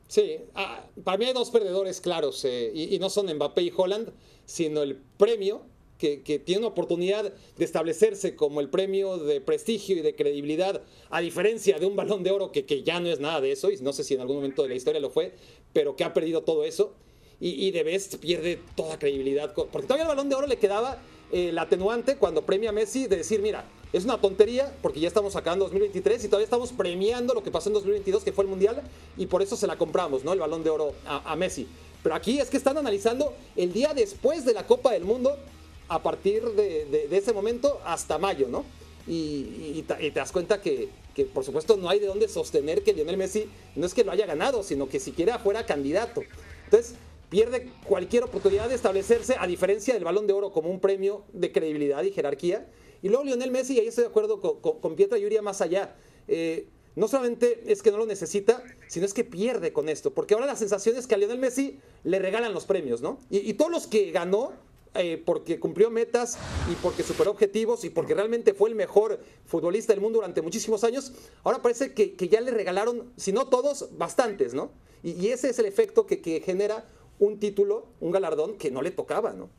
Sí, 0.08 0.38
ah, 0.56 0.86
para 1.04 1.18
mí 1.18 1.26
hay 1.26 1.34
dos 1.34 1.50
perdedores 1.52 2.00
claros, 2.00 2.44
eh, 2.46 2.72
y, 2.74 2.96
y 2.96 3.00
no 3.00 3.10
son 3.10 3.28
Mbappé 3.34 3.62
y 3.64 3.74
Holland, 3.76 4.12
sino 4.46 4.82
el 4.82 4.96
premio, 5.18 5.64
que, 5.98 6.22
que 6.22 6.40
tiene 6.40 6.60
una 6.60 6.68
oportunidad 6.70 7.34
de 7.34 7.66
establecerse 7.66 8.36
como 8.36 8.62
el 8.62 8.70
premio 8.70 9.18
de 9.18 9.42
prestigio 9.42 9.98
y 9.98 10.02
de 10.02 10.16
credibilidad, 10.16 10.82
a 11.10 11.20
diferencia 11.22 11.80
de 11.80 11.88
un 11.88 11.96
balón 11.96 12.24
de 12.24 12.32
oro 12.32 12.52
que, 12.52 12.66
que 12.66 12.84
ya 12.84 13.00
no 13.00 13.08
es 13.10 13.20
nada 13.20 13.42
de 13.42 13.52
eso, 13.52 13.70
y 13.72 13.78
no 13.78 13.92
sé 13.94 14.04
si 14.04 14.14
en 14.14 14.22
algún 14.22 14.38
momento 14.38 14.64
de 14.64 14.70
la 14.70 14.76
historia 14.76 15.02
lo 15.02 15.10
fue, 15.10 15.34
pero 15.74 15.96
que 15.98 16.04
ha 16.06 16.14
perdido 16.14 16.44
todo 16.44 16.64
eso, 16.64 16.94
y, 17.40 17.68
y 17.68 17.72
de 17.72 17.84
Best 17.84 18.16
pierde 18.16 18.60
toda 18.76 18.98
credibilidad, 19.00 19.54
porque 19.54 19.88
todavía 19.88 20.04
el 20.04 20.10
balón 20.10 20.30
de 20.30 20.36
oro 20.36 20.48
le 20.48 20.58
quedaba 20.58 21.00
eh, 21.32 21.50
el 21.50 21.60
atenuante 21.60 22.16
cuando 22.16 22.44
premia 22.44 22.70
a 22.70 22.74
Messi 22.74 23.08
de 23.08 23.18
decir, 23.18 23.42
mira, 23.42 23.66
es 23.92 24.06
una 24.06 24.20
tontería 24.20 24.74
porque 24.82 25.00
ya 25.00 25.08
estamos 25.08 25.36
acabando 25.36 25.66
2023 25.66 26.24
y 26.24 26.28
todavía 26.28 26.46
estamos 26.46 26.72
premiando 26.72 27.34
lo 27.34 27.44
que 27.44 27.52
pasó 27.52 27.70
en 27.70 27.74
2022, 27.74 28.24
que 28.24 28.32
fue 28.32 28.46
el 28.46 28.50
Mundial, 28.50 28.82
y 29.18 29.26
por 29.26 29.42
eso 29.42 29.58
se 29.58 29.68
la 29.68 29.78
compramos, 29.78 30.24
¿no? 30.24 30.34
El 30.34 30.40
balón 30.40 30.64
de 30.64 30.70
oro 30.70 30.94
a, 31.06 31.36
Messi. 31.36 31.68
Pero 32.02 32.16
aquí 32.16 32.40
es 32.40 32.50
que 32.50 32.58
están 32.58 32.78
analizando 32.78 33.34
el 33.56 33.74
día 33.74 33.94
después 33.94 34.46
de 34.46 34.54
la 34.54 34.66
Copa 34.66 34.94
del 34.94 35.04
Mundo, 35.04 35.38
a 35.90 36.02
partir 36.02 36.44
de, 36.44 37.08
ese 37.12 37.34
momento 37.34 37.80
hasta 37.86 38.18
mayo, 38.18 38.48
¿no? 38.50 38.66
Y 39.08 39.84
te 39.84 40.12
das 40.12 40.32
cuenta 40.32 40.62
que, 40.62 40.90
que, 41.14 41.26
por 41.26 41.44
supuesto, 41.44 41.78
no 41.78 41.90
hay 41.90 42.00
de 42.00 42.08
dónde 42.08 42.28
sostener 42.28 42.84
que 42.84 42.94
Lionel 42.94 43.18
Messi 43.18 43.48
no 43.76 43.86
es 43.86 43.94
que 43.94 44.04
lo 44.04 44.12
haya 44.12 44.26
ganado, 44.26 44.64
sino 44.64 44.88
que 44.88 45.00
siquiera 45.00 45.40
fuera 45.40 45.66
candidato. 45.66 46.22
Entonces, 46.66 46.96
pierde 47.30 47.72
cualquier 47.86 48.24
oportunidad 48.24 48.70
de 48.70 48.76
establecerse, 48.76 49.36
a 49.38 49.48
diferencia 49.48 49.94
del 49.94 50.04
balón 50.04 50.28
de 50.28 50.34
oro 50.34 50.52
como 50.52 50.70
un 50.70 50.80
premio 50.80 51.24
de 51.34 51.52
credibilidad 51.52 52.04
y 52.04 52.12
jerarquía. 52.12 52.68
Y 53.02 53.10
luego 53.10 53.26
Lionel 53.26 53.52
Messi, 53.52 53.76
y 53.76 53.80
ahí 53.80 53.88
estoy 53.88 54.06
de 54.06 54.10
acuerdo 54.10 54.40
con, 54.40 54.60
con, 54.62 54.80
con 54.80 54.96
Pietra, 54.96 55.18
más 55.42 55.62
allá. 55.62 55.96
Eh, 56.28 56.68
no 56.96 57.08
solamente 57.08 57.72
es 57.72 57.84
que 57.84 57.92
no 57.92 57.98
lo 57.98 58.06
necesita, 58.06 58.64
sino 58.88 59.06
es 59.06 59.14
que 59.14 59.24
pierde 59.24 59.72
con 59.72 59.88
esto. 59.88 60.14
Porque 60.14 60.34
ahora 60.34 60.48
la 60.48 60.56
sensación 60.56 60.96
es 60.96 61.06
que 61.06 61.16
a 61.16 61.18
Lionel 61.18 61.38
Messi 61.38 61.80
le 62.04 62.18
regalan 62.20 62.54
los 62.54 62.66
premios, 62.66 63.02
¿no? 63.02 63.20
Y, 63.30 63.54
todos 63.54 63.70
los 63.70 63.86
que 63.86 64.10
ganó, 64.10 64.54
eh, 64.96 65.22
porque 65.24 65.60
cumplió 65.60 65.92
metas 65.92 66.40
y 66.72 66.76
porque 66.82 67.04
superó 67.04 67.30
objetivos 67.30 67.84
y 67.84 67.92
porque 67.92 68.16
realmente 68.16 68.56
fue 68.56 68.70
el 68.70 68.76
mejor 68.76 69.20
futbolista 69.46 69.94
del 69.94 70.02
mundo 70.02 70.18
durante 70.18 70.42
muchísimos 70.42 70.84
años, 70.84 71.14
ahora 71.44 71.62
parece 71.62 71.94
que, 71.94 72.16
ya 72.30 72.42
le 72.42 72.50
regalaron, 72.50 73.12
si 73.16 73.32
no 73.32 73.48
todos, 73.48 73.90
bastantes, 73.96 74.56
¿no? 74.56 74.72
Y, 75.04 75.28
ese 75.28 75.52
es 75.52 75.60
el 75.60 75.68
efecto 75.68 76.08
que 76.08 76.42
genera 76.44 76.90
un 77.20 77.40
título, 77.40 77.88
un 78.00 78.12
galardón 78.12 78.58
que 78.58 78.72
no 78.72 78.82
le 78.82 78.92
tocaba, 78.92 79.34
¿no? 79.34 79.50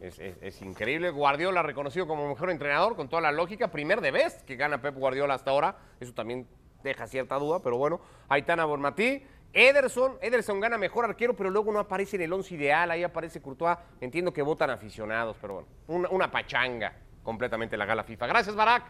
Es, 0.00 0.18
es- 0.18 0.36
es 0.42 0.62
increíble. 0.62 1.10
Guardiola 1.10 1.62
reconocido 1.62 2.06
como 2.06 2.28
mejor 2.28 2.50
entrenador 2.50 2.94
con 2.96 3.08
toda 3.08 3.22
la 3.22 3.32
lógica. 3.32 3.68
Primer 3.68 4.00
de 4.00 4.10
vez 4.10 4.42
que 4.42 4.56
gana 4.56 4.82
Pep 4.82 4.94
Guardiola 4.96 5.34
hasta 5.34 5.50
ahora. 5.50 5.76
Eso 6.00 6.12
también 6.12 6.46
deja 6.82 7.06
cierta 7.06 7.36
duda, 7.38 7.60
pero 7.62 7.76
bueno. 7.78 8.00
Aitana 8.28 8.64
Bormatí. 8.64 9.22
Ederson, 9.54 10.16
Ederson 10.22 10.60
gana 10.60 10.78
mejor 10.78 11.04
arquero, 11.04 11.34
pero 11.36 11.50
luego 11.50 11.72
no 11.72 11.78
aparece 11.78 12.16
en 12.16 12.22
el 12.22 12.32
once 12.32 12.54
ideal. 12.54 12.90
Ahí 12.90 13.02
aparece 13.04 13.40
Courtois. 13.40 13.76
Entiendo 14.00 14.32
que 14.32 14.42
votan 14.42 14.70
aficionados, 14.70 15.36
pero 15.40 15.54
bueno. 15.54 15.68
Una, 15.88 16.08
una 16.10 16.30
pachanga 16.30 16.94
completamente 17.22 17.76
la 17.76 17.84
gala 17.86 18.02
FIFA. 18.04 18.26
Gracias, 18.26 18.54
Barak. 18.56 18.84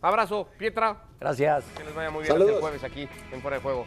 Abrazo, 0.00 0.48
Pietra. 0.58 1.02
Gracias. 1.20 1.64
Que 1.76 1.84
les 1.84 1.94
vaya 1.94 2.10
muy 2.10 2.22
bien 2.22 2.32
el 2.34 2.38
Saludos. 2.40 2.60
jueves 2.60 2.84
aquí 2.84 3.08
en 3.32 3.40
Fuera 3.40 3.56
de 3.58 3.62
Juego. 3.62 3.86